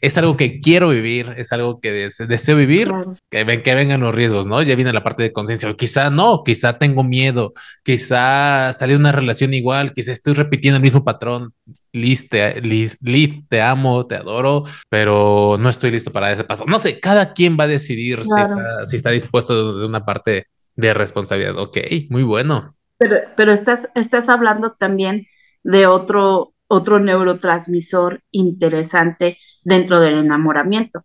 [0.00, 2.92] es algo que quiero vivir, es algo que deseo vivir,
[3.30, 4.62] que, ven, que vengan los riesgos, ¿no?
[4.62, 7.52] Ya viene la parte de conciencia, quizá no, quizá tengo miedo,
[7.82, 11.52] quizá salí de una relación igual, quizá estoy repitiendo el mismo patrón,
[11.92, 12.60] Liz te,
[13.48, 16.64] te amo, te adoro, pero no estoy listo para ese paso.
[16.66, 20.46] No sé, cada quien va a decidir si, está, si está dispuesto de una parte
[20.74, 21.58] de responsabilidad.
[21.58, 21.78] Ok,
[22.10, 22.76] muy bueno.
[22.98, 25.24] Pero, pero estás, estás hablando también
[25.62, 31.04] de otro, otro neurotransmisor interesante dentro del enamoramiento.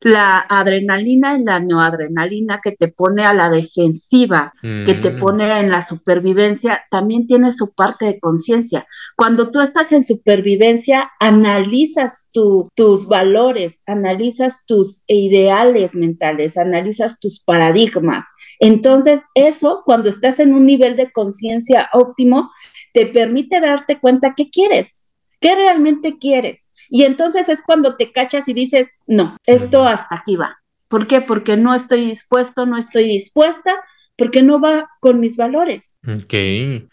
[0.00, 5.18] La adrenalina y la noadrenalina que te pone a la defensiva, que te mm.
[5.18, 8.86] pone en la supervivencia, también tiene su parte de conciencia.
[9.16, 18.32] Cuando tú estás en supervivencia, analizas tus valores, analizas tus ideales mentales, analizas tus paradigmas.
[18.58, 22.50] Entonces, eso, cuando estás en un nivel de conciencia óptimo,
[22.92, 26.67] te permite darte cuenta qué quieres, qué realmente quieres.
[26.88, 30.58] Y entonces es cuando te cachas y dices, no, esto hasta aquí va.
[30.88, 31.20] ¿Por qué?
[31.20, 33.76] Porque no estoy dispuesto, no estoy dispuesta,
[34.16, 36.00] porque no va con mis valores.
[36.06, 36.34] Ok.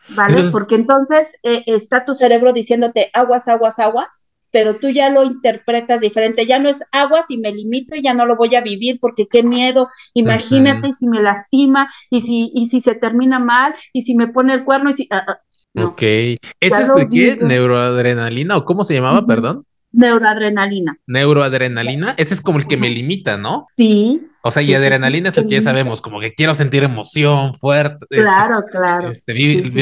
[0.09, 0.43] ¿Vale?
[0.51, 6.01] Porque entonces eh, está tu cerebro diciéndote aguas, aguas, aguas, pero tú ya lo interpretas
[6.01, 6.45] diferente.
[6.45, 9.27] Ya no es aguas y me limito y ya no lo voy a vivir porque
[9.27, 9.89] qué miedo.
[10.13, 14.53] Imagínate si me lastima y si, y si se termina mal y si me pone
[14.53, 15.07] el cuerno y si.
[15.09, 16.01] Ah, ah, ok.
[16.01, 17.37] ¿Es de qué?
[17.41, 19.65] ¿Neuroadrenalina o cómo se llamaba, perdón?
[19.95, 20.97] Neuroadrenalina.
[21.07, 23.67] Neuroadrenalina, ese es como el que me limita, ¿no?
[23.77, 24.21] Sí.
[24.47, 28.05] O sea, y adrenalina es el que ya sabemos, como que quiero sentir emoción fuerte.
[28.11, 29.11] Este, claro, claro.
[29.11, 29.33] Este,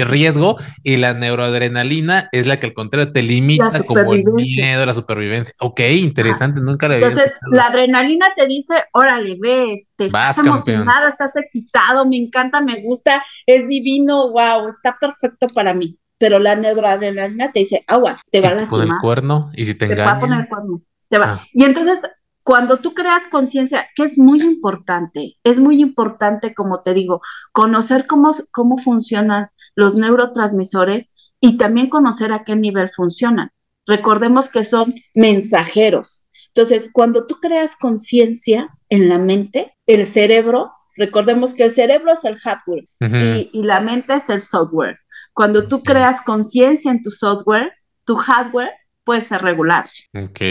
[0.06, 0.56] riesgo.
[0.84, 5.54] Y la neuroadrenalina es la que al contrario te limita como el miedo, la supervivencia.
[5.60, 11.36] Ok, interesante, nunca lo Entonces, la adrenalina te dice, órale, ves, te estás emocionado, estás
[11.36, 17.52] excitado, me encanta, me gusta, es divino, wow, está perfecto para mí pero la neuroadrenalina
[17.52, 18.88] te dice, agua, te va a lastimar.
[18.88, 20.82] el cuerno y si te, te va a poner el cuerno.
[21.10, 21.34] Te va.
[21.34, 21.42] Ah.
[21.54, 22.02] Y entonces,
[22.44, 27.22] cuando tú creas conciencia, que es muy importante, es muy importante, como te digo,
[27.52, 33.52] conocer cómo, cómo funcionan los neurotransmisores y también conocer a qué nivel funcionan.
[33.86, 36.28] Recordemos que son mensajeros.
[36.48, 42.24] Entonces, cuando tú creas conciencia en la mente, el cerebro, recordemos que el cerebro es
[42.26, 42.88] el hardware
[43.52, 45.00] y la mente es el software.
[45.34, 47.72] Cuando tú creas conciencia en tu software,
[48.06, 48.72] tu hardware
[49.04, 49.86] puede ser regular.
[50.14, 50.42] Ok,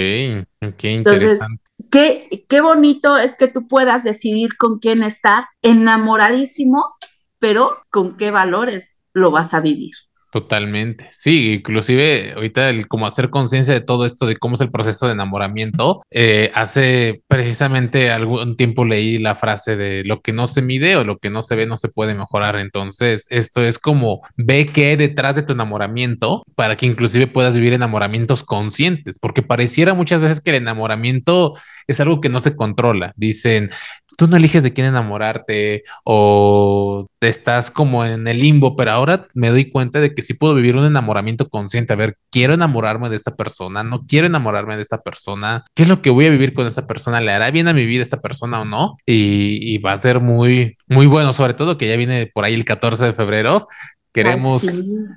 [0.60, 1.62] ok, interesante.
[1.90, 6.94] qué, qué bonito es que tú puedas decidir con quién estar enamoradísimo,
[7.38, 9.92] pero con qué valores lo vas a vivir.
[10.32, 11.08] Totalmente.
[11.10, 15.04] Sí, inclusive ahorita el como hacer conciencia de todo esto, de cómo es el proceso
[15.04, 16.00] de enamoramiento.
[16.10, 21.04] Eh, hace precisamente algún tiempo leí la frase de lo que no se mide o
[21.04, 22.56] lo que no se ve no se puede mejorar.
[22.56, 27.54] Entonces, esto es como ve qué hay detrás de tu enamoramiento para que inclusive puedas
[27.54, 31.52] vivir enamoramientos conscientes, porque pareciera muchas veces que el enamoramiento
[31.86, 33.12] es algo que no se controla.
[33.16, 33.68] Dicen,
[34.16, 39.50] tú no eliges de quién enamorarte o estás como en el limbo, pero ahora me
[39.50, 41.92] doy cuenta de que sí puedo vivir un enamoramiento consciente.
[41.92, 45.64] A ver, quiero enamorarme de esta persona, no quiero enamorarme de esta persona.
[45.74, 47.20] ¿Qué es lo que voy a vivir con esta persona?
[47.20, 48.96] ¿Le hará bien a mi vida esta persona o no?
[49.06, 52.54] Y, y va a ser muy, muy bueno, sobre todo que ya viene por ahí
[52.54, 53.68] el 14 de febrero
[54.12, 54.66] Queremos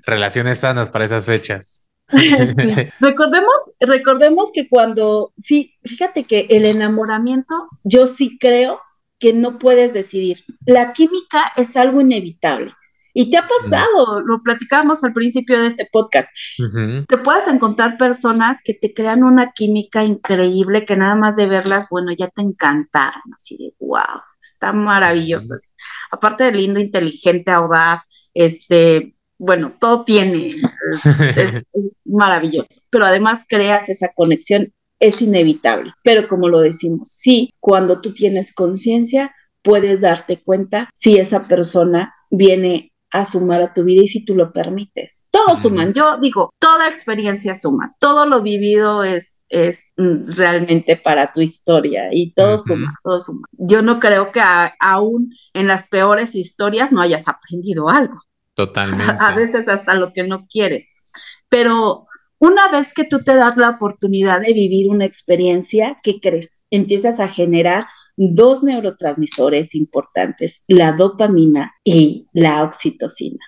[0.06, 1.86] relaciones sanas para esas fechas.
[3.00, 8.80] Recordemos, recordemos que cuando, sí, fíjate que el enamoramiento, yo sí creo
[9.20, 10.44] que no puedes decidir.
[10.66, 12.72] La química es algo inevitable.
[13.18, 16.36] Y te ha pasado, lo platicábamos al principio de este podcast.
[17.08, 21.88] Te puedes encontrar personas que te crean una química increíble que nada más de verlas,
[21.90, 25.56] bueno, ya te encantaron, así de wow, está maravilloso.
[26.12, 30.48] Aparte de lindo, inteligente, audaz, este, bueno, todo tiene,
[31.38, 31.64] es,
[32.04, 35.92] maravilloso, pero además creas esa conexión, es inevitable.
[36.04, 42.14] Pero como lo decimos, sí, cuando tú tienes conciencia, puedes darte cuenta si esa persona
[42.30, 45.28] viene a sumar a tu vida y si tú lo permites.
[45.32, 45.94] Todos suman.
[45.94, 47.96] Yo digo, toda experiencia suma.
[48.00, 53.48] Todo lo vivido es, es mm, realmente para tu historia y todo suma, todo suma.
[53.54, 54.42] Yo no creo que
[54.80, 58.18] aún en las peores historias no hayas aprendido algo.
[58.54, 59.06] Totalmente.
[59.20, 60.92] A, veces hasta lo que no quieres.
[61.48, 62.08] Pero
[62.40, 66.64] una vez que tú te das la oportunidad de vivir una experiencia, ¿qué crees?
[66.70, 67.86] Empiezas a generar
[68.18, 73.44] dos neurotransmisores importantes, la dopamina y la oxitocina.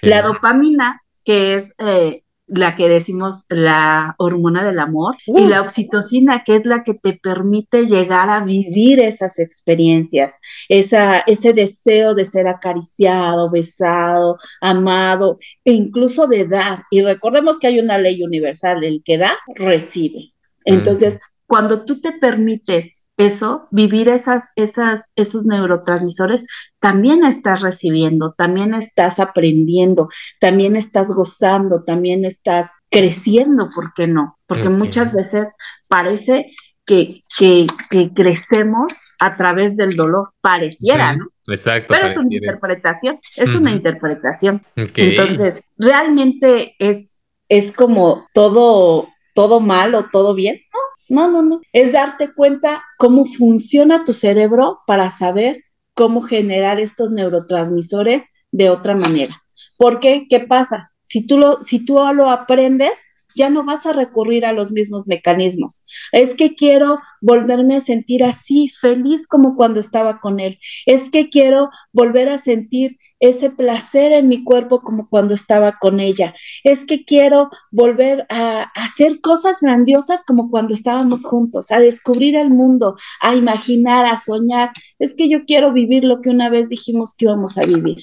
[0.00, 6.42] La dopamina, que es eh, la que decimos la hormona del amor, y la oxitocina,
[6.44, 10.38] que es la que te permite llegar a vivir esas experiencias,
[10.68, 16.84] esa, ese deseo de ser acariciado, besado, amado, e incluso de dar.
[16.90, 20.32] Y recordemos que hay una ley universal, el que da, recibe.
[20.64, 26.46] Entonces, cuando tú te permites eso, vivir esas, esas, esos neurotransmisores,
[26.78, 30.08] también estás recibiendo, también estás aprendiendo,
[30.40, 34.38] también estás gozando, también estás creciendo, ¿por qué no?
[34.46, 35.52] Porque muchas veces
[35.88, 36.52] parece
[36.86, 37.66] que, que,
[38.14, 41.26] crecemos a través del dolor, pareciera, ¿no?
[41.48, 41.92] Exacto.
[41.92, 44.64] Pero es una interpretación, es una interpretación.
[44.76, 50.78] Entonces, realmente es, es como todo, todo mal o todo bien, ¿no?
[51.08, 51.60] No, no, no.
[51.72, 58.94] Es darte cuenta cómo funciona tu cerebro para saber cómo generar estos neurotransmisores de otra
[58.94, 59.42] manera.
[59.76, 60.26] ¿Por qué?
[60.28, 60.92] ¿Qué pasa?
[61.02, 63.06] Si tú lo, si tú lo aprendes,
[63.38, 65.84] ya no vas a recurrir a los mismos mecanismos.
[66.12, 70.58] Es que quiero volverme a sentir así, feliz como cuando estaba con él.
[70.84, 76.00] Es que quiero volver a sentir ese placer en mi cuerpo como cuando estaba con
[76.00, 76.34] ella.
[76.64, 82.50] Es que quiero volver a, hacer cosas grandiosas como cuando estábamos juntos, a descubrir el
[82.50, 84.70] mundo, a imaginar, a soñar.
[84.98, 87.98] Es que yo quiero vivir lo que una vez dijimos que íbamos a vivir.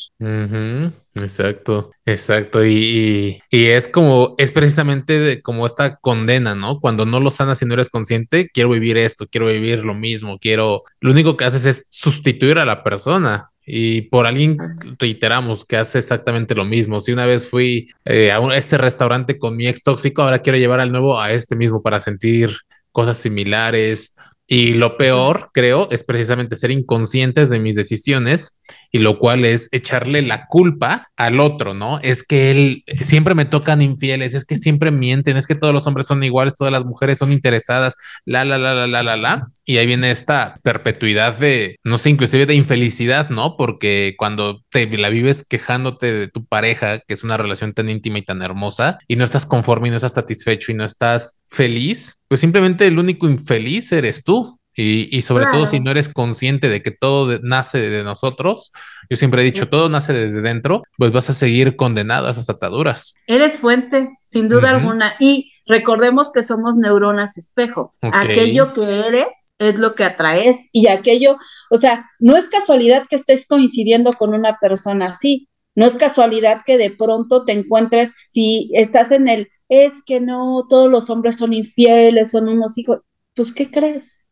[1.15, 2.65] Exacto, exacto.
[2.65, 6.79] Y, es como, es precisamente como esta condena, ¿no?
[6.81, 10.37] Cuando no lo sanas y no eres consciente, quiero vivir esto, quiero vivir lo mismo,
[10.39, 13.49] quiero, lo único que haces es sustituir a la persona.
[13.67, 14.57] Y por alguien
[14.99, 16.99] reiteramos que hace exactamente lo mismo.
[16.99, 20.59] Si una vez fui eh, a, a este restaurante con mi ex tóxico, ahora quiero
[20.59, 22.51] llevar al nuevo a este mismo para sentir
[22.91, 24.14] cosas similares,
[24.47, 28.59] y lo peor, creo, es precisamente ser inconscientes de mis decisiones
[28.91, 31.99] y lo cual es echarle la culpa al otro, ¿no?
[32.01, 35.87] Es que él siempre me tocan infieles, es que siempre mienten, es que todos los
[35.87, 39.47] hombres son iguales, todas las mujeres son interesadas, la, la, la, la, la, la, la.
[39.65, 43.57] Y ahí viene esta perpetuidad de, no sé, inclusive de infelicidad, ¿no?
[43.57, 48.19] Porque cuando te la vives quejándote de tu pareja, que es una relación tan íntima
[48.19, 52.19] y tan hermosa, y no estás conforme y no estás satisfecho y no estás feliz,
[52.27, 54.59] pues simplemente el único infeliz eres tú.
[54.77, 58.73] Y, sobre todo si no eres consciente de que todo nace de nosotros,
[59.09, 62.49] yo siempre he dicho, todo nace desde dentro, pues vas a seguir condenado a esas
[62.49, 63.13] ataduras.
[63.25, 65.15] Eres fuente, sin duda alguna.
[65.17, 67.95] Y recordemos que somos neuronas espejo.
[68.01, 71.37] Aquello que eres es lo que atraes y aquello,
[71.69, 75.47] o sea, no es casualidad que estés coincidiendo con una persona así.
[75.75, 80.65] No es casualidad que de pronto te encuentres, si estás en el, es que no,
[80.69, 82.99] todos los hombres son infieles, son unos hijos,
[83.33, 84.25] pues ¿qué crees?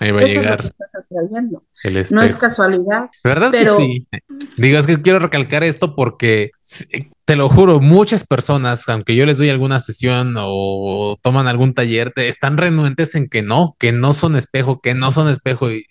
[0.00, 0.74] Ahí va a llegar.
[2.10, 3.10] no es casualidad.
[3.22, 3.78] ¿Verdad pero...
[3.78, 4.08] que sí?
[4.58, 6.50] Digo, es que quiero recalcar esto porque
[7.24, 12.12] te lo juro, muchas personas, aunque yo les doy alguna sesión o toman algún taller,
[12.16, 15.70] están renuentes en que no, que no son espejo, que no son espejo.
[15.70, 15.86] Y,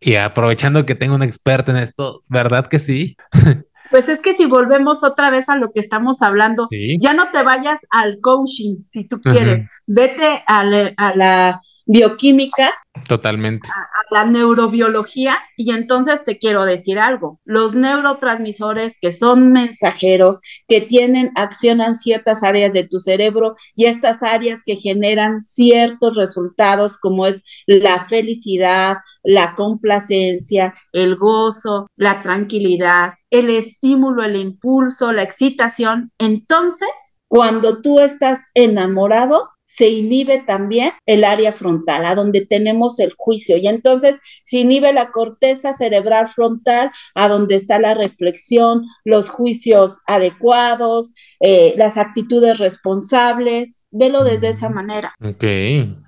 [0.00, 3.16] y aprovechando que tengo un experto en esto, ¿verdad que sí?
[3.92, 6.66] Pues es que si volvemos otra vez a lo que estamos hablando,
[6.98, 12.72] ya no te vayas al coaching si tú quieres, vete a, la bioquímica.
[13.08, 13.68] Totalmente.
[13.68, 15.38] A, la neurobiología.
[15.56, 17.40] Y entonces te quiero decir algo.
[17.44, 24.22] Los neurotransmisores que son mensajeros, que tienen, accionan ciertas áreas de tu cerebro y estas
[24.22, 33.14] áreas que generan ciertos resultados como es la felicidad, la complacencia, el gozo, la tranquilidad,
[33.30, 36.12] el estímulo, el impulso, la excitación.
[36.18, 43.14] Entonces, cuando tú estás enamorado, se inhibe también el área frontal, a donde tenemos el
[43.16, 43.56] juicio.
[43.56, 50.02] Y entonces se inhibe la corteza cerebral frontal, a donde está la reflexión, los juicios
[50.06, 53.86] adecuados, eh, las actitudes responsables.
[53.90, 55.14] Velo desde esa manera.
[55.22, 55.44] Ok,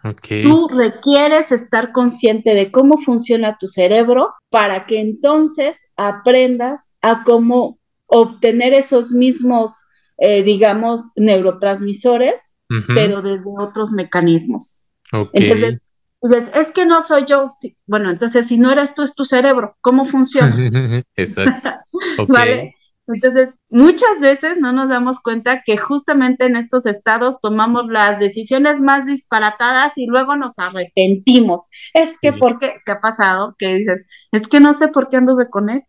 [0.05, 0.27] ok.
[0.43, 7.79] Tú requieres estar consciente de cómo funciona tu cerebro para que entonces aprendas a cómo
[8.09, 9.87] obtener esos mismos,
[10.19, 12.54] eh, digamos, neurotransmisores
[12.95, 14.87] pero desde otros mecanismos.
[15.33, 15.81] Entonces,
[16.55, 17.49] es que no soy yo.
[17.87, 19.77] bueno, entonces si no eres tú, es tu cerebro.
[19.81, 20.55] ¿Cómo funciona?
[21.17, 21.71] Exacto.
[22.29, 22.75] ¿Vale?
[23.07, 28.81] Entonces, muchas veces no nos damos cuenta que justamente en estos estados tomamos las decisiones
[28.81, 31.69] más disparatadas y luego nos arrepentimos.
[31.93, 32.75] Es que, ¿por qué?
[32.87, 33.55] ¿Qué ha pasado?
[33.59, 35.83] Que dices, es que no sé por qué anduve con él.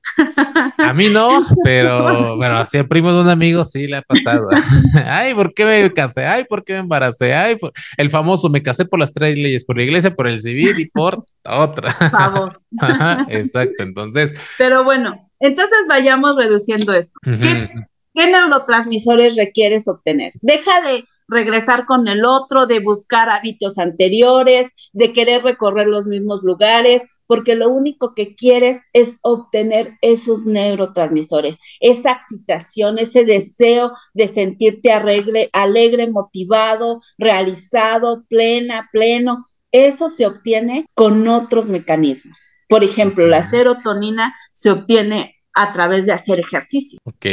[0.77, 4.49] A mí no, pero bueno, así el primo de un amigo sí le ha pasado.
[5.05, 6.25] Ay, ¿por qué me casé?
[6.25, 7.33] Ay, ¿por qué me embaracé?
[7.33, 7.57] Ay,
[7.97, 10.89] el famoso, me casé por las tres leyes, por la iglesia, por el civil y
[10.89, 11.95] por otra.
[11.97, 12.61] Por favor.
[13.29, 14.33] exacto, entonces.
[14.57, 17.19] Pero bueno, entonces vayamos reduciendo esto.
[17.23, 20.31] ¿Qué, neurotransmisores requieres obtener?
[20.41, 26.41] Deja de regresar con el otro, de buscar hábitos anteriores, de querer recorrer los mismos
[26.41, 34.29] lugares, porque lo único que quieres es obtener esos neurotransmisores, esa excitación, ese deseo de
[34.29, 39.43] sentirte alegre, alegre motivado, realizado, plena, pleno.
[39.75, 42.59] Eso se obtiene con otros mecanismos.
[42.69, 46.97] Por ejemplo, la serotonina se obtiene a través de hacer ejercicio.
[47.03, 47.25] Ok.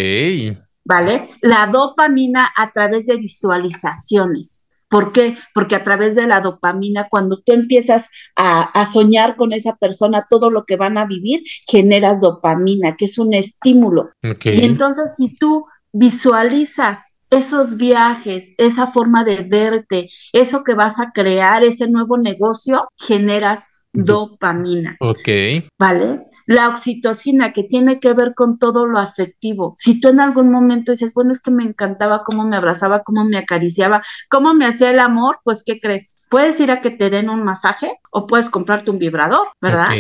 [0.84, 1.28] ¿Vale?
[1.40, 4.66] La dopamina a través de visualizaciones.
[4.88, 5.36] ¿Por qué?
[5.54, 10.50] Porque a través de la dopamina, cuando tú empiezas a, soñar con esa persona todo
[10.50, 14.10] lo que van a vivir, generas dopamina, que es un estímulo.
[14.20, 21.12] Y entonces si tú visualizas esos viajes, esa forma de verte, eso que vas a
[21.12, 24.96] crear, ese nuevo negocio, generas dopamina.
[25.00, 25.28] Ok.
[25.78, 26.26] ¿Vale?
[26.46, 29.74] La oxitocina que tiene que ver con todo lo afectivo.
[29.76, 33.24] Si tú en algún momento dices, bueno, es que me encantaba cómo me abrazaba, cómo
[33.24, 36.20] me acariciaba, cómo me hacía el amor, pues ¿qué crees?
[36.28, 39.90] Puedes ir a que te den un masaje o puedes comprarte un vibrador, ¿verdad?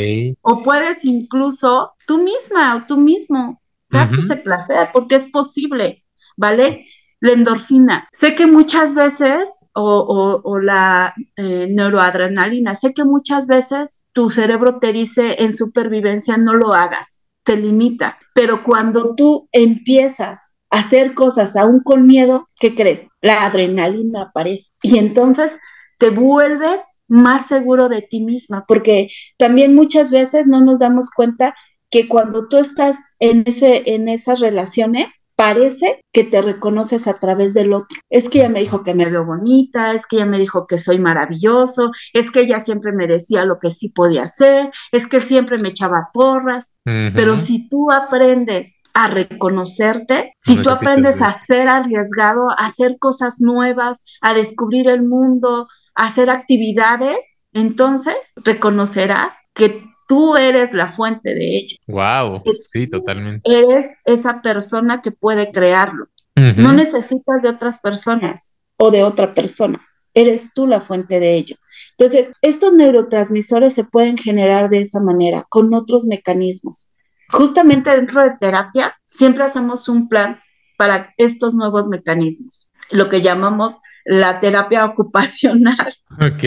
[0.40, 3.61] O puedes incluso tú misma o tú mismo
[3.92, 6.04] darte ese placer porque es posible,
[6.36, 6.80] ¿vale?
[7.22, 8.08] la endorfina.
[8.12, 14.92] Sé que muchas veces, o, la eh, neuroadrenalina, sé que muchas veces tu cerebro te
[14.92, 21.54] dice en supervivencia no lo hagas, te limita, pero cuando tú empiezas a hacer cosas
[21.54, 23.08] aún con miedo, ¿qué crees?
[23.20, 25.60] La adrenalina aparece y entonces
[25.98, 29.06] te vuelves más seguro de ti misma, porque
[29.38, 31.54] también muchas veces no nos damos cuenta
[31.92, 37.52] que cuando tú estás en, ese, en esas relaciones, parece que te reconoces a través
[37.52, 37.98] del otro.
[38.08, 40.78] Es que ella me dijo que me veo bonita, es que ella me dijo que
[40.78, 45.18] soy maravilloso, es que ella siempre me decía lo que sí podía hacer, es que
[45.18, 46.78] él siempre me echaba porras.
[46.84, 53.42] Pero si tú aprendes a reconocerte, si tú aprendes a ser arriesgado, a hacer cosas
[53.42, 61.34] nuevas, a descubrir el mundo, a hacer actividades, entonces reconocerás que tú eres la fuente
[61.34, 61.76] de ello.
[61.86, 63.50] Wow, sí, totalmente.
[63.50, 66.08] Eres esa persona que puede crearlo.
[66.34, 69.80] No necesitas de otras personas o de otra persona.
[70.14, 71.56] Eres tú la fuente de ello.
[71.96, 76.92] Entonces, estos neurotransmisores se pueden generar de esa manera, con otros mecanismos.
[77.30, 80.38] Justamente dentro de terapia, siempre hacemos un plan
[80.76, 85.94] para estos nuevos mecanismos, lo que llamamos la terapia ocupacional.
[86.12, 86.42] Ok,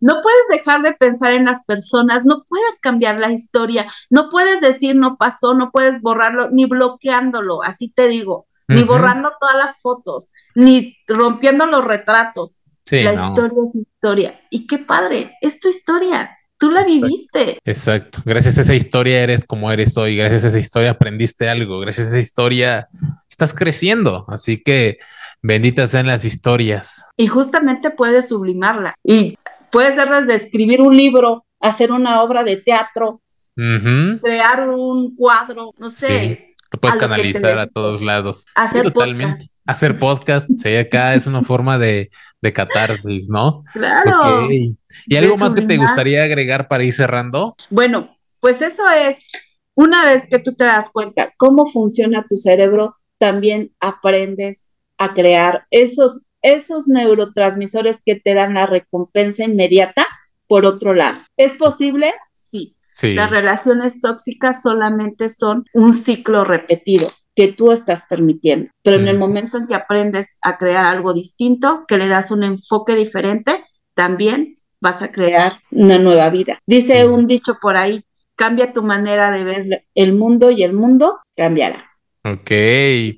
[0.00, 4.60] no puedes dejar de pensar en las personas, no puedes cambiar la historia, no puedes
[4.60, 9.80] decir no pasó, no puedes borrarlo, ni bloqueándolo, así te digo, ni borrando todas las
[9.80, 12.64] fotos, ni rompiendo los retratos.
[12.90, 14.40] la historia es historia.
[14.50, 16.35] Y qué padre, es tu historia.
[16.58, 17.58] Tú la viviste.
[17.64, 18.20] Exacto.
[18.24, 20.16] Gracias a esa historia eres como eres hoy.
[20.16, 21.80] Gracias a esa historia aprendiste algo.
[21.80, 22.88] Gracias a esa historia
[23.28, 24.24] estás creciendo.
[24.28, 24.98] Así que
[25.42, 27.04] Benditas sean las historias.
[27.16, 28.94] Y justamente puedes sublimarla.
[29.04, 29.38] Y
[29.70, 33.20] puede ser desde escribir un libro, hacer una obra de teatro,
[33.54, 36.45] crear un cuadro, no sé.
[36.72, 38.46] Lo puedes canalizar a todos lados.
[38.54, 39.46] Hacer totalmente.
[39.66, 42.10] Hacer podcast, sí, acá es una forma de,
[42.40, 43.64] de catarsis, ¿no?
[43.72, 44.48] Claro.
[44.50, 47.54] ¿Y algo más que te gustaría agregar para ir cerrando?
[47.70, 49.32] Bueno, pues eso es,
[49.74, 55.66] una vez que tú te das cuenta cómo funciona tu cerebro, también aprendes a crear
[55.70, 60.06] esos, esos neurotransmisores que te dan la recompensa inmediata
[60.46, 61.18] por otro lado.
[61.36, 62.14] ¿Es posible?
[62.32, 62.75] Sí.
[62.96, 63.14] Sí.
[63.14, 68.70] Las relaciones tóxicas solamente son un ciclo repetido que tú estás permitiendo.
[68.82, 72.42] Pero en el momento en que aprendes a crear algo distinto, que le das un
[72.42, 73.62] enfoque diferente,
[73.94, 76.58] también vas a crear una nueva vida.
[76.66, 78.02] Dice un dicho por ahí,
[78.36, 81.90] cambia tu manera de ver el mundo y el mundo cambiará.
[82.24, 82.50] Ok,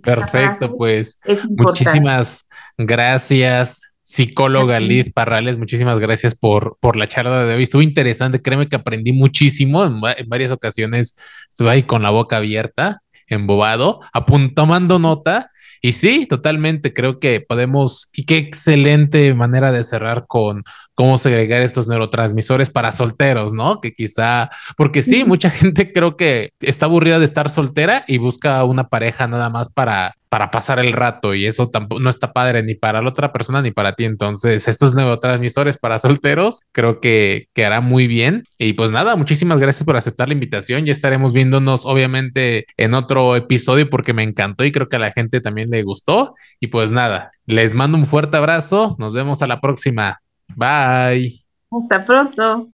[0.03, 1.18] perfecto, pues
[1.49, 2.45] muchísimas
[2.76, 7.64] gracias, psicóloga Liz Parrales, muchísimas gracias por, por la charla de hoy.
[7.64, 11.14] Estuvo interesante, créeme que aprendí muchísimo, en, varias ocasiones
[11.46, 14.00] estuve ahí con la boca abierta, embobado,
[14.54, 15.50] tomando nota.
[15.82, 21.61] Y sí, totalmente, creo que podemos, y qué excelente manera de cerrar con, cómo segregar
[21.61, 23.82] estos neurotransmisores para solteros, ¿no?
[23.82, 28.64] Que quizá, porque sí, mucha gente creo que está aburrida de estar soltera y busca
[28.64, 32.62] una pareja nada más para, para pasar el rato y eso tampoco no está padre
[32.62, 34.05] ni para la otra persona ni para ti.
[34.05, 38.43] Entonces, estos neurotransmisores para solteros creo que, que hará muy bien.
[38.59, 40.85] Y pues nada, muchísimas gracias por aceptar la invitación.
[40.85, 45.12] Ya estaremos viéndonos obviamente en otro episodio porque me encantó y creo que a la
[45.12, 46.35] gente también le gustó.
[46.61, 48.97] Y pues nada, les mando un fuerte abrazo.
[48.99, 50.20] Nos vemos a la próxima.
[50.57, 51.41] Bye.
[51.70, 52.66] Hasta pronto.